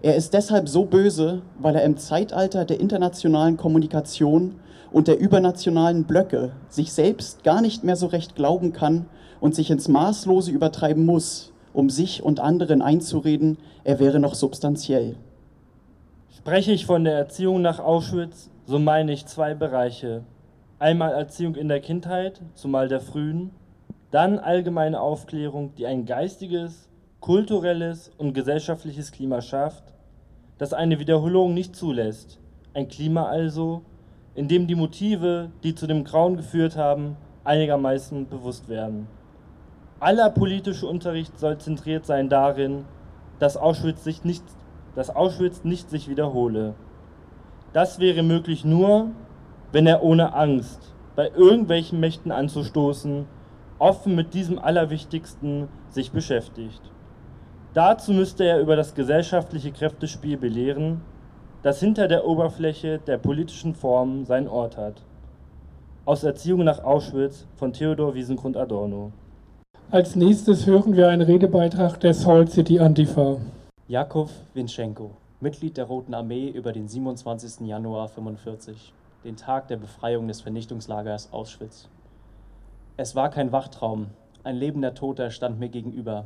Er 0.01 0.15
ist 0.15 0.33
deshalb 0.33 0.67
so 0.67 0.85
böse, 0.85 1.41
weil 1.59 1.75
er 1.75 1.83
im 1.83 1.97
Zeitalter 1.97 2.65
der 2.65 2.79
internationalen 2.79 3.55
Kommunikation 3.55 4.55
und 4.91 5.07
der 5.07 5.19
übernationalen 5.19 6.03
Blöcke 6.03 6.51
sich 6.67 6.91
selbst 6.91 7.43
gar 7.43 7.61
nicht 7.61 7.83
mehr 7.83 7.95
so 7.95 8.07
recht 8.07 8.35
glauben 8.35 8.73
kann 8.73 9.05
und 9.39 9.55
sich 9.55 9.71
ins 9.71 9.87
Maßlose 9.87 10.51
übertreiben 10.51 11.05
muss, 11.05 11.53
um 11.73 11.89
sich 11.89 12.21
und 12.23 12.39
anderen 12.39 12.81
einzureden, 12.81 13.57
er 13.83 13.99
wäre 13.99 14.19
noch 14.19 14.35
substanziell. 14.35 15.15
Spreche 16.37 16.73
ich 16.73 16.85
von 16.85 17.05
der 17.05 17.13
Erziehung 17.13 17.61
nach 17.61 17.79
Auschwitz, 17.79 18.49
so 18.65 18.79
meine 18.79 19.13
ich 19.13 19.25
zwei 19.25 19.53
Bereiche. 19.53 20.23
Einmal 20.79 21.13
Erziehung 21.13 21.55
in 21.55 21.69
der 21.69 21.79
Kindheit, 21.79 22.41
zumal 22.53 22.89
der 22.89 22.99
frühen, 22.99 23.51
dann 24.11 24.37
allgemeine 24.37 24.99
Aufklärung, 24.99 25.73
die 25.75 25.87
ein 25.87 26.05
geistiges, 26.05 26.89
kulturelles 27.23 28.11
und 28.17 28.33
gesellschaftliches 28.33 29.13
Klima 29.13 29.39
schafft, 29.39 29.93
das 30.57 30.73
eine 30.73 30.99
Wiederholung 30.99 31.53
nicht 31.53 31.73
zulässt. 31.73 32.37
Ein 32.73 32.89
Klima 32.89 33.27
also, 33.27 33.83
in 34.35 34.49
dem 34.49 34.67
die 34.67 34.75
Motive, 34.75 35.49
die 35.63 35.73
zu 35.73 35.87
dem 35.87 36.03
Grauen 36.03 36.35
geführt 36.35 36.75
haben, 36.75 37.15
einigermaßen 37.45 38.27
bewusst 38.27 38.67
werden. 38.67 39.07
Aller 40.01 40.31
politische 40.31 40.85
Unterricht 40.85 41.39
soll 41.39 41.57
zentriert 41.59 42.05
sein 42.05 42.27
darin, 42.27 42.83
dass 43.39 43.55
Auschwitz, 43.55 44.03
sich 44.03 44.25
nicht, 44.25 44.43
dass 44.93 45.09
Auschwitz 45.09 45.63
nicht 45.63 45.89
sich 45.89 46.09
wiederhole. 46.09 46.73
Das 47.71 47.99
wäre 47.99 48.21
möglich 48.21 48.65
nur, 48.65 49.11
wenn 49.71 49.87
er 49.87 50.03
ohne 50.03 50.33
Angst, 50.33 50.93
bei 51.15 51.29
irgendwelchen 51.29 52.01
Mächten 52.01 52.33
anzustoßen, 52.33 53.27
offen 53.79 54.13
mit 54.13 54.33
diesem 54.33 54.59
Allerwichtigsten 54.59 55.69
sich 55.89 56.11
beschäftigt. 56.11 56.92
Dazu 57.73 58.13
müsste 58.13 58.43
er 58.43 58.59
über 58.59 58.75
das 58.75 58.93
gesellschaftliche 58.93 59.71
Kräftespiel 59.71 60.37
belehren, 60.37 61.01
das 61.63 61.79
hinter 61.79 62.07
der 62.07 62.27
Oberfläche 62.27 62.99
der 62.99 63.17
politischen 63.17 63.73
Formen 63.73 64.25
seinen 64.25 64.47
Ort 64.47 64.77
hat. 64.77 65.01
Aus 66.05 66.23
Erziehung 66.23 66.63
nach 66.63 66.83
Auschwitz 66.83 67.47
von 67.55 67.73
Theodor 67.73 68.13
Wiesengrund 68.13 68.57
Adorno. 68.57 69.11
Als 69.89 70.15
nächstes 70.15 70.67
hören 70.67 70.95
wir 70.95 71.09
einen 71.09 71.23
Redebeitrag 71.23 71.99
der 71.99 72.13
Salt 72.13 72.51
City 72.51 72.79
Antifa. 72.79 73.37
Jakov 73.87 74.29
Winschenko, 74.53 75.11
Mitglied 75.39 75.75
der 75.77 75.85
Roten 75.85 76.13
Armee 76.13 76.49
über 76.49 76.73
den 76.73 76.87
27. 76.87 77.65
Januar 77.65 78.03
1945, 78.03 78.93
den 79.23 79.35
Tag 79.35 79.67
der 79.67 79.77
Befreiung 79.77 80.27
des 80.27 80.41
Vernichtungslagers 80.41 81.33
Auschwitz. 81.33 81.89
Es 82.97 83.15
war 83.15 83.31
kein 83.31 83.51
Wachtraum, 83.51 84.07
ein 84.43 84.57
lebender 84.57 84.93
Toter 84.93 85.31
stand 85.31 85.59
mir 85.59 85.69
gegenüber. 85.69 86.25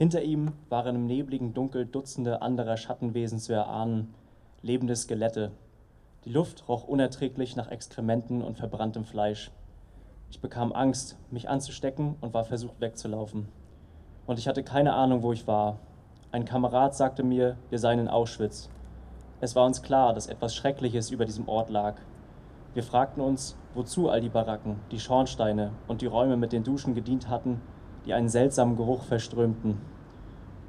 Hinter 0.00 0.22
ihm 0.22 0.52
waren 0.70 0.96
im 0.96 1.04
nebligen 1.04 1.52
Dunkel 1.52 1.84
Dutzende 1.84 2.40
anderer 2.40 2.78
Schattenwesen 2.78 3.38
zu 3.38 3.52
erahnen, 3.52 4.14
lebende 4.62 4.96
Skelette. 4.96 5.50
Die 6.24 6.30
Luft 6.30 6.66
roch 6.70 6.88
unerträglich 6.88 7.54
nach 7.54 7.70
Exkrementen 7.70 8.40
und 8.40 8.56
verbranntem 8.56 9.04
Fleisch. 9.04 9.50
Ich 10.30 10.40
bekam 10.40 10.72
Angst, 10.72 11.18
mich 11.30 11.50
anzustecken 11.50 12.16
und 12.22 12.32
war 12.32 12.46
versucht 12.46 12.80
wegzulaufen. 12.80 13.48
Und 14.24 14.38
ich 14.38 14.48
hatte 14.48 14.62
keine 14.62 14.94
Ahnung, 14.94 15.22
wo 15.22 15.34
ich 15.34 15.46
war. 15.46 15.78
Ein 16.32 16.46
Kamerad 16.46 16.94
sagte 16.94 17.22
mir, 17.22 17.58
wir 17.68 17.78
seien 17.78 17.98
in 17.98 18.08
Auschwitz. 18.08 18.70
Es 19.42 19.54
war 19.54 19.66
uns 19.66 19.82
klar, 19.82 20.14
dass 20.14 20.28
etwas 20.28 20.54
Schreckliches 20.54 21.10
über 21.10 21.26
diesem 21.26 21.46
Ort 21.46 21.68
lag. 21.68 21.96
Wir 22.72 22.84
fragten 22.84 23.20
uns, 23.20 23.54
wozu 23.74 24.08
all 24.08 24.22
die 24.22 24.30
Baracken, 24.30 24.80
die 24.92 24.98
Schornsteine 24.98 25.72
und 25.88 26.00
die 26.00 26.06
Räume 26.06 26.38
mit 26.38 26.52
den 26.52 26.64
Duschen 26.64 26.94
gedient 26.94 27.28
hatten, 27.28 27.60
die 28.06 28.14
einen 28.14 28.28
seltsamen 28.28 28.76
Geruch 28.76 29.04
verströmten. 29.04 29.78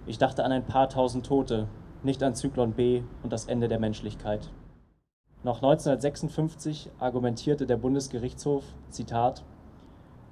Ich 0.05 0.17
dachte 0.17 0.43
an 0.43 0.51
ein 0.51 0.65
paar 0.65 0.89
tausend 0.89 1.25
Tote, 1.25 1.67
nicht 2.03 2.21
an 2.23 2.35
Zyklon 2.35 2.73
B 2.73 3.03
und 3.23 3.31
das 3.31 3.45
Ende 3.45 3.67
der 3.67 3.79
Menschlichkeit. 3.79 4.49
Noch 5.43 5.57
1956 5.57 6.91
argumentierte 6.99 7.65
der 7.65 7.77
Bundesgerichtshof, 7.77 8.63
Zitat, 8.89 9.43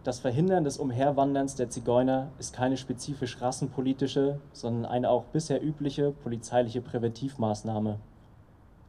das 0.03 0.19
Verhindern 0.19 0.63
des 0.63 0.77
Umherwanderns 0.77 1.55
der 1.55 1.69
Zigeuner 1.69 2.29
ist 2.39 2.55
keine 2.55 2.77
spezifisch 2.77 3.41
rassenpolitische, 3.41 4.39
sondern 4.53 4.85
eine 4.85 5.09
auch 5.09 5.25
bisher 5.25 5.62
übliche 5.62 6.12
polizeiliche 6.12 6.79
Präventivmaßnahme. 6.79 7.99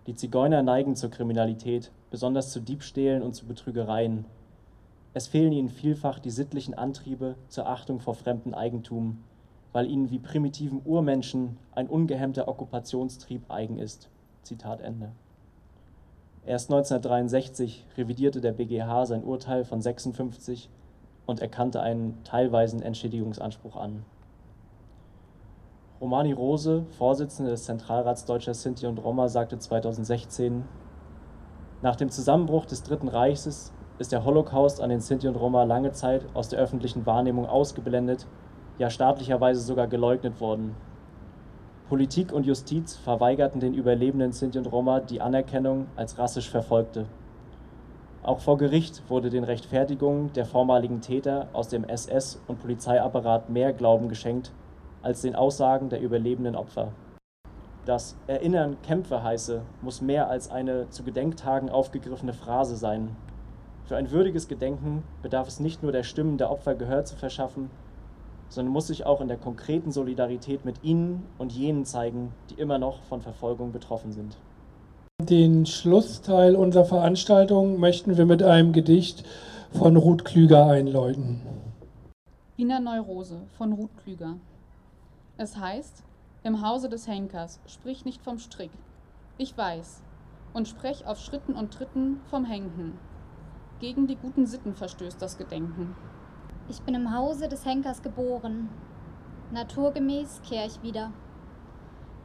Die 0.07 0.15
Zigeuner 0.15 0.63
neigen 0.63 0.95
zur 0.95 1.11
Kriminalität, 1.11 1.91
besonders 2.11 2.53
zu 2.53 2.61
Diebstählen 2.61 3.23
und 3.23 3.35
zu 3.35 3.47
Betrügereien. 3.47 4.25
Es 5.13 5.27
fehlen 5.27 5.53
ihnen 5.53 5.69
vielfach 5.69 6.21
die 6.21 6.31
sittlichen 6.31 6.75
Antriebe 6.75 7.35
zur 7.49 7.69
Achtung 7.69 7.99
vor 7.99 8.15
fremdem 8.15 8.55
Eigentum, 8.55 9.25
weil 9.73 9.91
ihnen 9.91 10.11
wie 10.11 10.21
primitiven 10.21 10.83
Urmenschen 10.85 11.57
ein 11.75 11.89
ungehemmter 11.89 12.47
Okkupationstrieb 12.47 13.51
eigen 13.51 13.79
ist. 13.79 14.09
Zitat 14.43 14.81
Ende. 14.81 15.13
Erst 16.47 16.71
1963 16.71 17.87
revidierte 17.97 18.41
der 18.41 18.53
BGH 18.53 19.07
sein 19.07 19.25
Urteil 19.25 19.65
von 19.65 19.83
56 19.83 20.71
und 21.27 21.41
erkannte 21.41 21.83
einen 21.83 22.23
teilweisen 22.25 22.81
Entschädigungsanspruch 22.81 23.77
an. 23.77 24.05
Romani 26.01 26.33
Rose, 26.33 26.87
Vorsitzende 26.97 27.51
des 27.51 27.65
Zentralrats 27.65 28.25
Deutscher 28.25 28.55
Sinti 28.55 28.87
und 28.87 28.99
Roma, 28.99 29.29
sagte 29.29 29.59
2016, 29.59 30.65
nach 31.83 31.97
dem 31.97 32.11
Zusammenbruch 32.11 32.65
des 32.65 32.83
Dritten 32.83 33.09
Reiches 33.09 33.73
ist 34.01 34.13
der 34.13 34.25
Holocaust 34.25 34.81
an 34.81 34.89
den 34.89 35.01
Sinti 35.01 35.29
und 35.29 35.37
Roma 35.37 35.65
lange 35.65 35.93
Zeit 35.93 36.25
aus 36.33 36.49
der 36.49 36.59
öffentlichen 36.59 37.05
Wahrnehmung 37.05 37.47
ausgeblendet 37.47 38.27
ja 38.79 38.89
staatlicherweise 38.89 39.61
sogar 39.61 39.89
geleugnet 39.89 40.41
worden. 40.41 40.75
Politik 41.91 42.33
und 42.33 42.47
Justiz 42.47 42.97
verweigerten 42.97 43.61
den 43.61 43.75
überlebenden 43.75 44.33
Sinti 44.33 44.57
und 44.57 44.73
Roma 44.73 45.01
die 45.01 45.21
Anerkennung 45.21 45.87
als 45.97 46.19
rassisch 46.19 46.49
Verfolgte. 46.49 47.05
Auch 48.23 48.41
vor 48.41 48.57
Gericht 48.57 49.03
wurde 49.11 49.29
den 49.29 49.45
Rechtfertigungen 49.45 50.33
der 50.33 50.47
vormaligen 50.47 51.03
Täter 51.03 51.49
aus 51.53 51.69
dem 51.69 51.85
SS- 51.85 52.41
und 52.49 52.61
Polizeiapparat 52.61 53.51
mehr 53.51 53.75
Glauben 53.75 54.09
geschenkt 54.09 54.51
als 55.03 55.21
den 55.21 55.35
Aussagen 55.35 55.91
der 55.91 56.01
überlebenden 56.01 56.57
Opfer. 56.57 56.93
Das 57.85 58.17
Erinnern 58.27 58.79
Kämpfe 58.83 59.23
heiße, 59.23 59.61
muss 59.83 60.01
mehr 60.01 60.31
als 60.31 60.51
eine 60.51 60.89
zu 60.89 61.03
Gedenktagen 61.03 61.69
aufgegriffene 61.69 62.33
Phrase 62.33 62.77
sein. 62.77 63.17
Für 63.85 63.97
ein 63.97 64.11
würdiges 64.11 64.49
Gedenken 64.49 65.03
bedarf 65.23 65.49
es 65.49 65.61
nicht 65.61 65.83
nur 65.83 65.93
der 65.93 66.03
Stimmen 66.05 66.39
der 66.39 66.51
Opfer 66.51 66.75
Gehör 66.75 67.05
zu 67.05 67.17
verschaffen, 67.17 67.71
sondern 68.49 68.73
muss 68.73 68.89
sich 68.89 69.07
auch 69.07 69.21
in 69.21 69.29
der 69.29 69.37
konkreten 69.37 69.93
Solidarität 69.93 70.65
mit 70.65 70.83
ihnen 70.83 71.27
und 71.39 71.53
jenen 71.53 71.85
zeigen, 71.85 72.33
die 72.51 72.55
immer 72.55 72.79
noch 72.79 73.03
von 73.05 73.21
Verfolgung 73.21 73.73
betroffen 73.73 74.13
sind. 74.13 74.37
Den 75.23 75.67
Schlussteil 75.67 76.57
unserer 76.57 76.85
Veranstaltung 76.85 77.79
möchten 77.79 78.17
wir 78.17 78.27
mit 78.27 78.43
einem 78.43 78.73
Gedicht 78.73 79.25
von 79.73 79.97
Ruth 79.97 80.25
Klüger 80.25 80.67
einläuten. 80.67 81.43
Wiener 82.57 82.81
Neurose 82.81 83.43
von 83.57 83.73
Ruth 83.73 83.97
Klüger. 84.03 84.37
Es 85.37 85.57
heißt, 85.57 86.03
im 86.43 86.67
Hause 86.67 86.89
des 86.89 87.07
Henkers, 87.07 87.61
sprich 87.67 88.05
nicht 88.05 88.23
vom 88.23 88.39
Strick. 88.39 88.71
Ich 89.39 89.57
weiß, 89.57 90.03
und 90.53 90.69
sprech 90.69 91.07
auf 91.07 91.19
Schritten 91.19 91.55
und 91.55 91.73
Tritten 91.73 92.21
vom 92.31 92.45
Henken. 92.45 92.99
Gegen 93.81 94.07
die 94.07 94.17
guten 94.17 94.45
Sitten 94.45 94.75
verstößt 94.75 95.23
das 95.23 95.39
Gedenken. 95.39 95.97
Ich 96.69 96.83
bin 96.83 96.95
im 96.95 97.17
Hause 97.17 97.49
des 97.49 97.65
Henkers 97.65 98.03
geboren. 98.03 98.69
Naturgemäß 99.53 100.43
kehr 100.43 100.67
ich 100.67 100.83
wieder. 100.83 101.13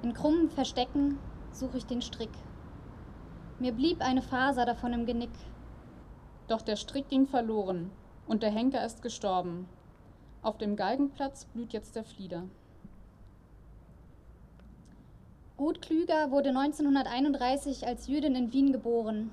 In 0.03 0.13
krummen 0.13 0.49
Verstecken 0.49 1.17
suche 1.53 1.77
ich 1.77 1.85
den 1.85 2.01
Strick. 2.01 2.29
Mir 3.59 3.71
blieb 3.71 4.01
eine 4.01 4.21
Faser 4.21 4.65
davon 4.65 4.91
im 4.91 5.05
Genick. 5.05 5.31
Doch 6.49 6.61
der 6.61 6.75
Strick 6.75 7.07
ging 7.07 7.25
verloren 7.25 7.89
und 8.27 8.43
der 8.43 8.51
Henker 8.51 8.85
ist 8.85 9.01
gestorben. 9.01 9.69
Auf 10.41 10.57
dem 10.57 10.75
Galgenplatz 10.75 11.45
blüht 11.45 11.71
jetzt 11.71 11.95
der 11.95 12.03
Flieder. 12.03 12.43
Ruth 15.57 15.81
Klüger 15.81 16.31
wurde 16.31 16.49
1931 16.49 17.87
als 17.87 18.07
Jüdin 18.07 18.35
in 18.35 18.51
Wien 18.51 18.73
geboren. 18.73 19.31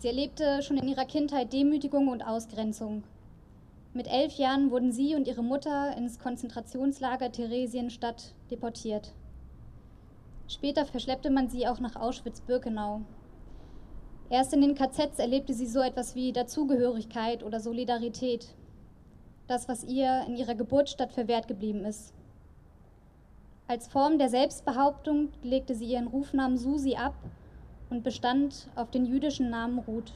Sie 0.00 0.08
erlebte 0.08 0.62
schon 0.62 0.78
in 0.78 0.88
ihrer 0.88 1.04
Kindheit 1.04 1.52
Demütigung 1.52 2.08
und 2.08 2.22
Ausgrenzung. 2.22 3.04
Mit 3.92 4.06
elf 4.06 4.32
Jahren 4.38 4.70
wurden 4.70 4.92
sie 4.92 5.14
und 5.14 5.28
ihre 5.28 5.42
Mutter 5.42 5.94
ins 5.94 6.18
Konzentrationslager 6.18 7.30
Theresienstadt 7.30 8.32
deportiert. 8.50 9.12
Später 10.48 10.86
verschleppte 10.86 11.28
man 11.28 11.50
sie 11.50 11.68
auch 11.68 11.80
nach 11.80 11.96
Auschwitz-Birkenau. 11.96 13.02
Erst 14.30 14.54
in 14.54 14.62
den 14.62 14.74
KZs 14.74 15.18
erlebte 15.18 15.52
sie 15.52 15.66
so 15.66 15.80
etwas 15.80 16.14
wie 16.14 16.32
Dazugehörigkeit 16.32 17.42
oder 17.42 17.60
Solidarität. 17.60 18.54
Das, 19.48 19.68
was 19.68 19.84
ihr 19.84 20.24
in 20.26 20.34
ihrer 20.34 20.54
Geburtsstadt 20.54 21.12
verwehrt 21.12 21.46
geblieben 21.46 21.84
ist. 21.84 22.14
Als 23.68 23.86
Form 23.86 24.16
der 24.16 24.30
Selbstbehauptung 24.30 25.28
legte 25.42 25.74
sie 25.74 25.92
ihren 25.92 26.06
Rufnamen 26.06 26.56
Susi 26.56 26.94
ab 26.94 27.12
und 27.90 28.04
bestand 28.04 28.68
auf 28.76 28.90
den 28.90 29.04
jüdischen 29.04 29.50
Namen 29.50 29.80
Ruth. 29.80 30.12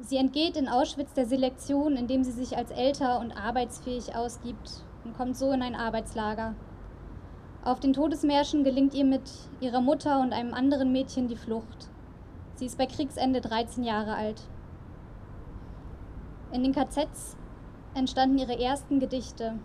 Sie 0.00 0.16
entgeht 0.16 0.56
in 0.56 0.68
Auschwitz 0.68 1.12
der 1.14 1.26
Selektion, 1.26 1.96
indem 1.96 2.22
sie 2.22 2.32
sich 2.32 2.56
als 2.56 2.70
älter 2.70 3.18
und 3.18 3.32
arbeitsfähig 3.32 4.14
ausgibt 4.14 4.84
und 5.04 5.16
kommt 5.16 5.36
so 5.36 5.50
in 5.52 5.62
ein 5.62 5.74
Arbeitslager. 5.74 6.54
Auf 7.64 7.80
den 7.80 7.92
Todesmärschen 7.92 8.62
gelingt 8.62 8.94
ihr 8.94 9.04
mit 9.04 9.28
ihrer 9.60 9.80
Mutter 9.80 10.20
und 10.20 10.32
einem 10.32 10.54
anderen 10.54 10.92
Mädchen 10.92 11.28
die 11.28 11.36
Flucht. 11.36 11.88
Sie 12.54 12.66
ist 12.66 12.78
bei 12.78 12.86
Kriegsende 12.86 13.40
13 13.40 13.82
Jahre 13.82 14.14
alt. 14.14 14.42
In 16.52 16.62
den 16.62 16.72
KZs 16.72 17.36
entstanden 17.94 18.38
ihre 18.38 18.58
ersten 18.58 19.00
Gedichte. 19.00 19.58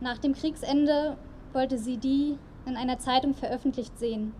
Nach 0.00 0.18
dem 0.18 0.34
Kriegsende 0.34 1.16
wollte 1.52 1.78
sie 1.78 1.96
die 1.96 2.38
in 2.66 2.76
einer 2.76 2.98
Zeitung 2.98 3.34
veröffentlicht 3.34 3.98
sehen. 3.98 4.34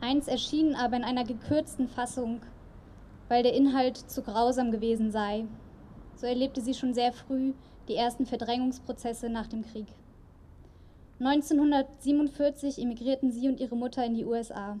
Eins 0.00 0.28
erschien 0.28 0.74
aber 0.74 0.96
in 0.96 1.04
einer 1.04 1.24
gekürzten 1.24 1.88
Fassung 1.88 2.40
weil 3.28 3.42
der 3.42 3.54
Inhalt 3.54 3.96
zu 3.96 4.22
grausam 4.22 4.70
gewesen 4.70 5.10
sei. 5.10 5.46
So 6.14 6.26
erlebte 6.26 6.60
sie 6.60 6.74
schon 6.74 6.94
sehr 6.94 7.12
früh 7.12 7.52
die 7.88 7.96
ersten 7.96 8.26
Verdrängungsprozesse 8.26 9.28
nach 9.28 9.46
dem 9.46 9.62
Krieg. 9.62 9.86
1947 11.18 12.80
emigrierten 12.80 13.30
sie 13.32 13.48
und 13.48 13.60
ihre 13.60 13.76
Mutter 13.76 14.04
in 14.04 14.14
die 14.14 14.24
USA. 14.24 14.78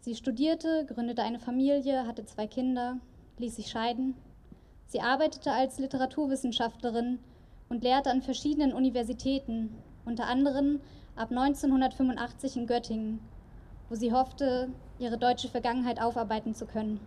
Sie 0.00 0.14
studierte, 0.14 0.86
gründete 0.86 1.22
eine 1.22 1.40
Familie, 1.40 2.06
hatte 2.06 2.24
zwei 2.24 2.46
Kinder, 2.46 2.98
ließ 3.38 3.56
sich 3.56 3.68
scheiden. 3.68 4.14
Sie 4.86 5.00
arbeitete 5.00 5.50
als 5.50 5.78
Literaturwissenschaftlerin 5.78 7.18
und 7.68 7.82
lehrte 7.82 8.10
an 8.10 8.22
verschiedenen 8.22 8.72
Universitäten, 8.72 9.74
unter 10.04 10.26
anderem 10.26 10.80
ab 11.16 11.30
1985 11.30 12.58
in 12.58 12.66
Göttingen, 12.66 13.20
wo 13.88 13.94
sie 13.94 14.12
hoffte, 14.12 14.68
ihre 14.98 15.16
deutsche 15.16 15.48
Vergangenheit 15.48 16.00
aufarbeiten 16.00 16.54
zu 16.54 16.66
können. 16.66 17.00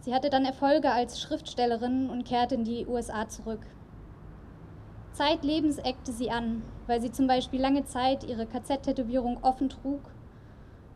Sie 0.00 0.14
hatte 0.14 0.30
dann 0.30 0.44
Erfolge 0.44 0.90
als 0.90 1.20
Schriftstellerin 1.20 2.10
und 2.10 2.24
kehrte 2.24 2.54
in 2.54 2.64
die 2.64 2.86
USA 2.86 3.28
zurück. 3.28 3.66
Zeitlebens 5.12 5.78
eckte 5.78 6.12
sie 6.12 6.30
an, 6.30 6.62
weil 6.86 7.00
sie 7.00 7.12
zum 7.12 7.26
Beispiel 7.26 7.60
lange 7.60 7.84
Zeit 7.84 8.24
ihre 8.24 8.46
KZ-Tätowierung 8.46 9.42
offen 9.42 9.68
trug 9.68 10.00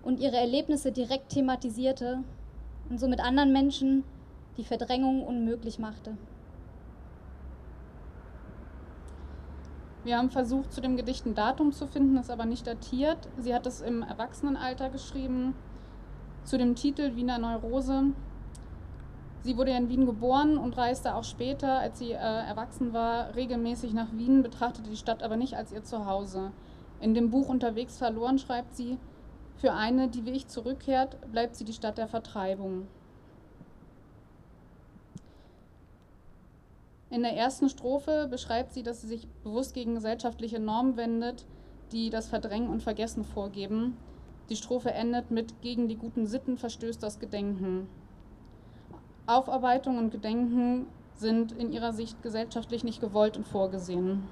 und 0.02 0.20
ihre 0.20 0.36
Erlebnisse 0.36 0.90
direkt 0.90 1.30
thematisierte 1.30 2.24
und 2.90 2.98
somit 2.98 3.20
anderen 3.20 3.52
Menschen 3.52 4.04
die 4.56 4.64
Verdrängung 4.64 5.22
unmöglich 5.22 5.78
machte. 5.78 6.16
Wir 10.08 10.16
haben 10.16 10.30
versucht, 10.30 10.72
zu 10.72 10.80
dem 10.80 10.96
Gedicht 10.96 11.26
ein 11.26 11.34
Datum 11.34 11.70
zu 11.70 11.86
finden, 11.86 12.16
ist 12.16 12.30
aber 12.30 12.46
nicht 12.46 12.66
datiert. 12.66 13.18
Sie 13.36 13.54
hat 13.54 13.66
es 13.66 13.82
im 13.82 14.02
Erwachsenenalter 14.02 14.88
geschrieben, 14.88 15.52
zu 16.44 16.56
dem 16.56 16.76
Titel 16.76 17.14
Wiener 17.14 17.36
Neurose. 17.36 18.04
Sie 19.42 19.58
wurde 19.58 19.72
in 19.72 19.90
Wien 19.90 20.06
geboren 20.06 20.56
und 20.56 20.78
reiste 20.78 21.14
auch 21.14 21.24
später, 21.24 21.80
als 21.80 21.98
sie 21.98 22.12
äh, 22.12 22.16
erwachsen 22.16 22.94
war, 22.94 23.34
regelmäßig 23.34 23.92
nach 23.92 24.10
Wien, 24.14 24.42
betrachtete 24.42 24.88
die 24.88 24.96
Stadt 24.96 25.22
aber 25.22 25.36
nicht 25.36 25.58
als 25.58 25.72
ihr 25.72 25.84
Zuhause. 25.84 26.52
In 27.02 27.12
dem 27.12 27.28
Buch 27.28 27.50
Unterwegs 27.50 27.98
verloren 27.98 28.38
schreibt 28.38 28.74
sie, 28.74 28.96
für 29.56 29.74
eine, 29.74 30.08
die 30.08 30.24
wie 30.24 30.30
ich 30.30 30.48
zurückkehrt, 30.48 31.18
bleibt 31.32 31.54
sie 31.54 31.66
die 31.66 31.74
Stadt 31.74 31.98
der 31.98 32.08
Vertreibung. 32.08 32.86
In 37.10 37.22
der 37.22 37.36
ersten 37.36 37.68
Strophe 37.68 38.28
beschreibt 38.30 38.72
sie, 38.72 38.82
dass 38.82 39.00
sie 39.00 39.06
sich 39.06 39.28
bewusst 39.42 39.72
gegen 39.72 39.94
gesellschaftliche 39.94 40.60
Normen 40.60 40.96
wendet, 40.96 41.46
die 41.90 42.10
das 42.10 42.28
Verdrängen 42.28 42.68
und 42.68 42.82
Vergessen 42.82 43.24
vorgeben. 43.24 43.96
Die 44.50 44.56
Strophe 44.56 44.92
endet 44.92 45.30
mit 45.30 45.62
Gegen 45.62 45.88
die 45.88 45.96
guten 45.96 46.26
Sitten 46.26 46.58
verstößt 46.58 47.02
das 47.02 47.18
Gedenken. 47.18 47.88
Aufarbeitung 49.26 49.98
und 49.98 50.10
Gedenken 50.10 50.86
sind 51.14 51.52
in 51.52 51.72
ihrer 51.72 51.92
Sicht 51.92 52.22
gesellschaftlich 52.22 52.84
nicht 52.84 53.00
gewollt 53.00 53.36
und 53.36 53.46
vorgesehen. 53.46 54.22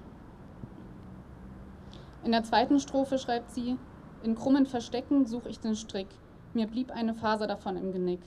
In 2.24 2.32
der 2.32 2.44
zweiten 2.44 2.78
Strophe 2.78 3.18
schreibt 3.18 3.50
sie, 3.50 3.76
in 4.22 4.34
krummen 4.34 4.66
Verstecken 4.66 5.26
suche 5.26 5.48
ich 5.48 5.60
den 5.60 5.76
Strick, 5.76 6.08
mir 6.54 6.66
blieb 6.66 6.90
eine 6.90 7.14
Faser 7.14 7.46
davon 7.46 7.76
im 7.76 7.92
Genick. 7.92 8.20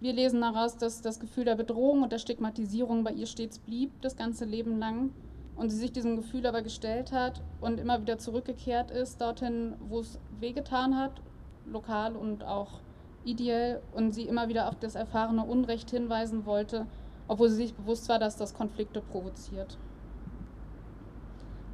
Wir 0.00 0.12
lesen 0.12 0.40
daraus, 0.40 0.76
dass 0.76 1.02
das 1.02 1.20
Gefühl 1.20 1.44
der 1.44 1.54
Bedrohung 1.54 2.02
und 2.02 2.12
der 2.12 2.18
Stigmatisierung 2.18 3.04
bei 3.04 3.12
ihr 3.12 3.26
stets 3.26 3.58
blieb, 3.58 3.90
das 4.02 4.16
ganze 4.16 4.44
Leben 4.44 4.78
lang, 4.78 5.10
und 5.56 5.70
sie 5.70 5.76
sich 5.76 5.92
diesem 5.92 6.16
Gefühl 6.16 6.46
aber 6.46 6.62
gestellt 6.62 7.12
hat 7.12 7.40
und 7.60 7.78
immer 7.78 8.00
wieder 8.00 8.18
zurückgekehrt 8.18 8.90
ist, 8.90 9.20
dorthin, 9.20 9.74
wo 9.88 10.00
es 10.00 10.18
wehgetan 10.40 10.96
hat, 10.96 11.22
lokal 11.64 12.16
und 12.16 12.44
auch 12.44 12.80
ideell, 13.24 13.80
und 13.94 14.12
sie 14.12 14.24
immer 14.24 14.48
wieder 14.48 14.68
auf 14.68 14.78
das 14.78 14.96
erfahrene 14.96 15.44
Unrecht 15.44 15.90
hinweisen 15.90 16.44
wollte, 16.44 16.86
obwohl 17.28 17.48
sie 17.48 17.56
sich 17.56 17.74
bewusst 17.74 18.08
war, 18.08 18.18
dass 18.18 18.36
das 18.36 18.52
Konflikte 18.52 19.00
provoziert. 19.00 19.78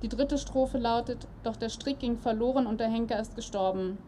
Die 0.02 0.08
dritte 0.08 0.38
Strophe 0.38 0.78
lautet, 0.78 1.26
doch 1.42 1.56
der 1.56 1.68
Strick 1.68 1.98
ging 1.98 2.16
verloren 2.18 2.66
und 2.66 2.80
der 2.80 2.88
Henker 2.88 3.18
ist 3.20 3.34
gestorben. 3.34 3.98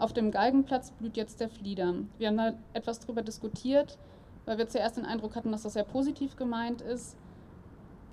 Auf 0.00 0.14
dem 0.14 0.30
Galgenplatz 0.30 0.92
blüht 0.92 1.18
jetzt 1.18 1.40
der 1.40 1.50
Flieder. 1.50 1.94
Wir 2.16 2.28
haben 2.28 2.38
da 2.38 2.54
etwas 2.72 3.00
drüber 3.00 3.20
diskutiert, 3.20 3.98
weil 4.46 4.56
wir 4.56 4.66
zuerst 4.66 4.96
den 4.96 5.04
Eindruck 5.04 5.36
hatten, 5.36 5.52
dass 5.52 5.64
das 5.64 5.74
sehr 5.74 5.84
positiv 5.84 6.36
gemeint 6.36 6.80
ist, 6.80 7.18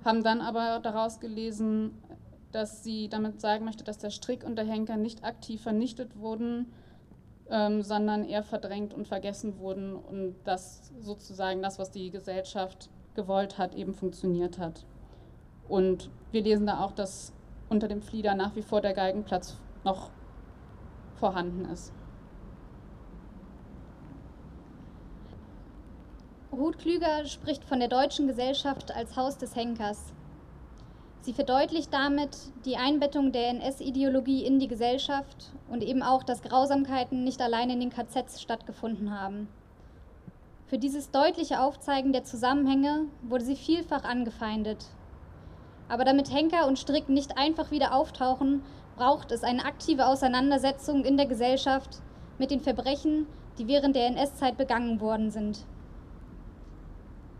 haben 0.04 0.22
dann 0.22 0.42
aber 0.42 0.80
daraus 0.80 1.18
gelesen, 1.18 1.96
dass 2.52 2.84
sie 2.84 3.08
damit 3.08 3.40
sagen 3.40 3.64
möchte, 3.64 3.84
dass 3.84 3.96
der 3.96 4.10
Strick 4.10 4.44
und 4.44 4.56
der 4.56 4.66
Henker 4.66 4.98
nicht 4.98 5.24
aktiv 5.24 5.62
vernichtet 5.62 6.18
wurden, 6.18 6.66
ähm, 7.48 7.82
sondern 7.82 8.24
eher 8.24 8.42
verdrängt 8.42 8.92
und 8.92 9.08
vergessen 9.08 9.58
wurden 9.58 9.96
und 9.96 10.34
dass 10.44 10.92
sozusagen 11.00 11.62
das, 11.62 11.78
was 11.78 11.90
die 11.90 12.10
Gesellschaft 12.10 12.90
gewollt 13.14 13.56
hat, 13.56 13.74
eben 13.74 13.94
funktioniert 13.94 14.58
hat. 14.58 14.84
Und 15.70 16.10
wir 16.32 16.42
lesen 16.42 16.66
da 16.66 16.80
auch, 16.84 16.92
dass 16.92 17.32
unter 17.70 17.88
dem 17.88 18.02
Flieder 18.02 18.34
nach 18.34 18.54
wie 18.56 18.62
vor 18.62 18.82
der 18.82 18.92
Galgenplatz 18.92 19.56
noch 19.84 20.10
vorhanden 21.18 21.66
ist. 21.66 21.92
Ruth 26.50 26.78
Klüger 26.78 27.24
spricht 27.26 27.64
von 27.64 27.78
der 27.78 27.88
deutschen 27.88 28.26
Gesellschaft 28.26 28.90
als 28.94 29.16
Haus 29.16 29.38
des 29.38 29.54
Henkers. 29.54 30.12
Sie 31.20 31.32
verdeutlicht 31.32 31.92
damit 31.92 32.36
die 32.64 32.76
Einbettung 32.76 33.32
der 33.32 33.48
NS-Ideologie 33.50 34.44
in 34.44 34.58
die 34.58 34.66
Gesellschaft 34.66 35.52
und 35.68 35.82
eben 35.82 36.02
auch, 36.02 36.22
dass 36.22 36.42
Grausamkeiten 36.42 37.22
nicht 37.22 37.42
allein 37.42 37.70
in 37.70 37.80
den 37.80 37.90
KZs 37.90 38.40
stattgefunden 38.40 39.10
haben. 39.10 39.48
Für 40.66 40.78
dieses 40.78 41.10
deutliche 41.10 41.60
Aufzeigen 41.60 42.12
der 42.12 42.24
Zusammenhänge 42.24 43.06
wurde 43.22 43.44
sie 43.44 43.56
vielfach 43.56 44.04
angefeindet. 44.04 44.86
Aber 45.88 46.04
damit 46.04 46.32
Henker 46.32 46.66
und 46.66 46.78
Strick 46.78 47.08
nicht 47.08 47.38
einfach 47.38 47.70
wieder 47.70 47.94
auftauchen, 47.94 48.62
braucht 48.98 49.30
es 49.30 49.44
eine 49.44 49.64
aktive 49.64 50.06
Auseinandersetzung 50.06 51.04
in 51.04 51.16
der 51.16 51.26
Gesellschaft 51.26 52.02
mit 52.36 52.50
den 52.50 52.60
Verbrechen, 52.60 53.28
die 53.56 53.68
während 53.68 53.94
der 53.94 54.08
NS-Zeit 54.08 54.56
begangen 54.56 55.00
worden 55.00 55.30
sind. 55.30 55.64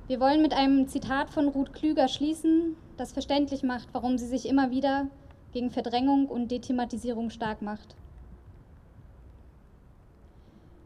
Wir 0.07 0.21
wollen 0.21 0.41
mit 0.41 0.55
einem 0.55 0.87
Zitat 0.87 1.31
von 1.31 1.49
Ruth 1.49 1.73
Klüger 1.73 2.07
schließen, 2.07 2.77
das 2.97 3.13
verständlich 3.13 3.65
macht, 3.65 3.89
warum 3.93 4.19
sie 4.19 4.27
sich 4.27 4.49
immer 4.49 4.71
wieder 4.71 5.09
gegen 5.53 5.71
Verdrängung 5.71 6.27
und 6.27 6.53
Dethematisierung 6.53 7.29
stark 7.29 7.61
macht. 7.61 7.97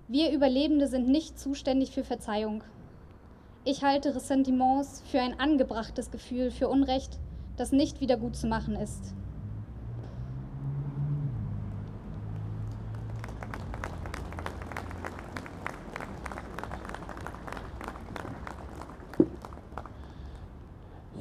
Wir 0.09 0.33
Überlebende 0.33 0.89
sind 0.89 1.07
nicht 1.07 1.39
zuständig 1.39 1.91
für 1.91 2.03
Verzeihung. 2.03 2.65
Ich 3.65 3.85
halte 3.85 4.15
Ressentiments 4.15 5.03
für 5.07 5.21
ein 5.21 5.39
angebrachtes 5.39 6.11
Gefühl 6.11 6.51
für 6.51 6.69
Unrecht, 6.69 7.19
das 7.59 7.73
nicht 7.73 8.01
wieder 8.01 8.17
gut 8.17 8.37
zu 8.37 8.47
machen 8.47 8.75
ist. 8.75 9.15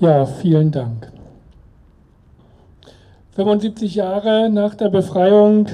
Ja, 0.02 0.26
vielen 0.26 0.72
Dank. 0.72 1.12
75 3.36 3.94
Jahre 3.94 4.50
nach 4.50 4.74
der 4.74 4.90
Befreiung 4.90 5.68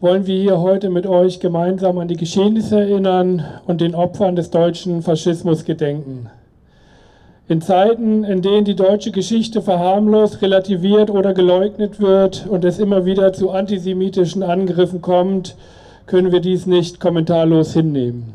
wollen 0.00 0.26
wir 0.26 0.40
hier 0.40 0.58
heute 0.62 0.88
mit 0.88 1.06
euch 1.06 1.38
gemeinsam 1.38 1.98
an 1.98 2.08
die 2.08 2.16
Geschehnisse 2.16 2.80
erinnern 2.80 3.44
und 3.66 3.82
den 3.82 3.94
Opfern 3.94 4.36
des 4.36 4.48
deutschen 4.48 5.02
Faschismus 5.02 5.66
gedenken. 5.66 6.30
In 7.46 7.60
Zeiten, 7.60 8.24
in 8.24 8.40
denen 8.40 8.64
die 8.64 8.74
deutsche 8.74 9.10
Geschichte 9.10 9.60
verharmlost, 9.60 10.40
relativiert 10.40 11.10
oder 11.10 11.34
geleugnet 11.34 12.00
wird 12.00 12.46
und 12.46 12.64
es 12.64 12.78
immer 12.78 13.04
wieder 13.04 13.34
zu 13.34 13.50
antisemitischen 13.50 14.42
Angriffen 14.42 15.02
kommt, 15.02 15.56
können 16.06 16.32
wir 16.32 16.40
dies 16.40 16.64
nicht 16.64 17.00
kommentarlos 17.00 17.74
hinnehmen. 17.74 18.32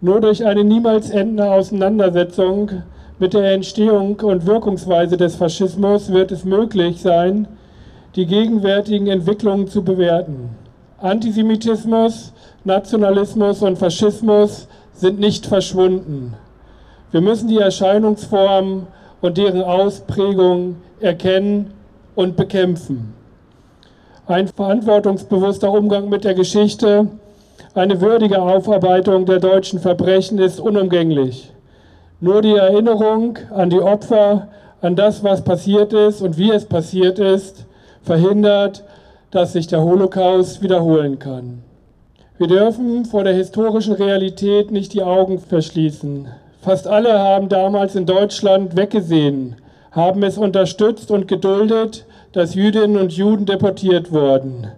Nur 0.00 0.20
durch 0.20 0.44
eine 0.44 0.64
niemals 0.64 1.10
endende 1.10 1.52
Auseinandersetzung 1.52 2.82
mit 3.18 3.32
der 3.32 3.52
Entstehung 3.52 4.18
und 4.20 4.46
Wirkungsweise 4.46 5.16
des 5.16 5.36
Faschismus 5.36 6.12
wird 6.12 6.32
es 6.32 6.44
möglich 6.44 7.00
sein, 7.00 7.46
die 8.16 8.26
gegenwärtigen 8.26 9.06
Entwicklungen 9.06 9.68
zu 9.68 9.82
bewerten. 9.82 10.50
Antisemitismus, 10.98 12.32
Nationalismus 12.64 13.62
und 13.62 13.78
Faschismus 13.78 14.68
sind 14.94 15.20
nicht 15.20 15.46
verschwunden. 15.46 16.34
Wir 17.10 17.20
müssen 17.20 17.48
die 17.48 17.58
Erscheinungsformen 17.58 18.86
und 19.20 19.38
deren 19.38 19.62
Ausprägung 19.62 20.76
erkennen 21.00 21.72
und 22.14 22.36
bekämpfen. 22.36 23.14
Ein 24.26 24.48
verantwortungsbewusster 24.48 25.70
Umgang 25.70 26.08
mit 26.08 26.24
der 26.24 26.34
Geschichte, 26.34 27.08
eine 27.74 28.00
würdige 28.00 28.40
Aufarbeitung 28.40 29.26
der 29.26 29.38
deutschen 29.38 29.78
Verbrechen 29.78 30.38
ist 30.38 30.58
unumgänglich. 30.60 31.53
Nur 32.24 32.40
die 32.40 32.56
Erinnerung 32.56 33.38
an 33.50 33.68
die 33.68 33.82
Opfer, 33.82 34.48
an 34.80 34.96
das, 34.96 35.22
was 35.22 35.44
passiert 35.44 35.92
ist 35.92 36.22
und 36.22 36.38
wie 36.38 36.50
es 36.50 36.64
passiert 36.64 37.18
ist, 37.18 37.66
verhindert, 38.00 38.82
dass 39.30 39.52
sich 39.52 39.66
der 39.66 39.82
Holocaust 39.82 40.62
wiederholen 40.62 41.18
kann. 41.18 41.62
Wir 42.38 42.46
dürfen 42.46 43.04
vor 43.04 43.24
der 43.24 43.34
historischen 43.34 43.92
Realität 43.92 44.70
nicht 44.70 44.94
die 44.94 45.02
Augen 45.02 45.38
verschließen. 45.38 46.28
Fast 46.62 46.86
alle 46.86 47.18
haben 47.18 47.50
damals 47.50 47.94
in 47.94 48.06
Deutschland 48.06 48.74
weggesehen, 48.74 49.56
haben 49.90 50.22
es 50.22 50.38
unterstützt 50.38 51.10
und 51.10 51.28
geduldet, 51.28 52.06
dass 52.32 52.54
Jüdinnen 52.54 52.96
und 52.96 53.12
Juden 53.12 53.44
deportiert 53.44 54.12
wurden. 54.12 54.68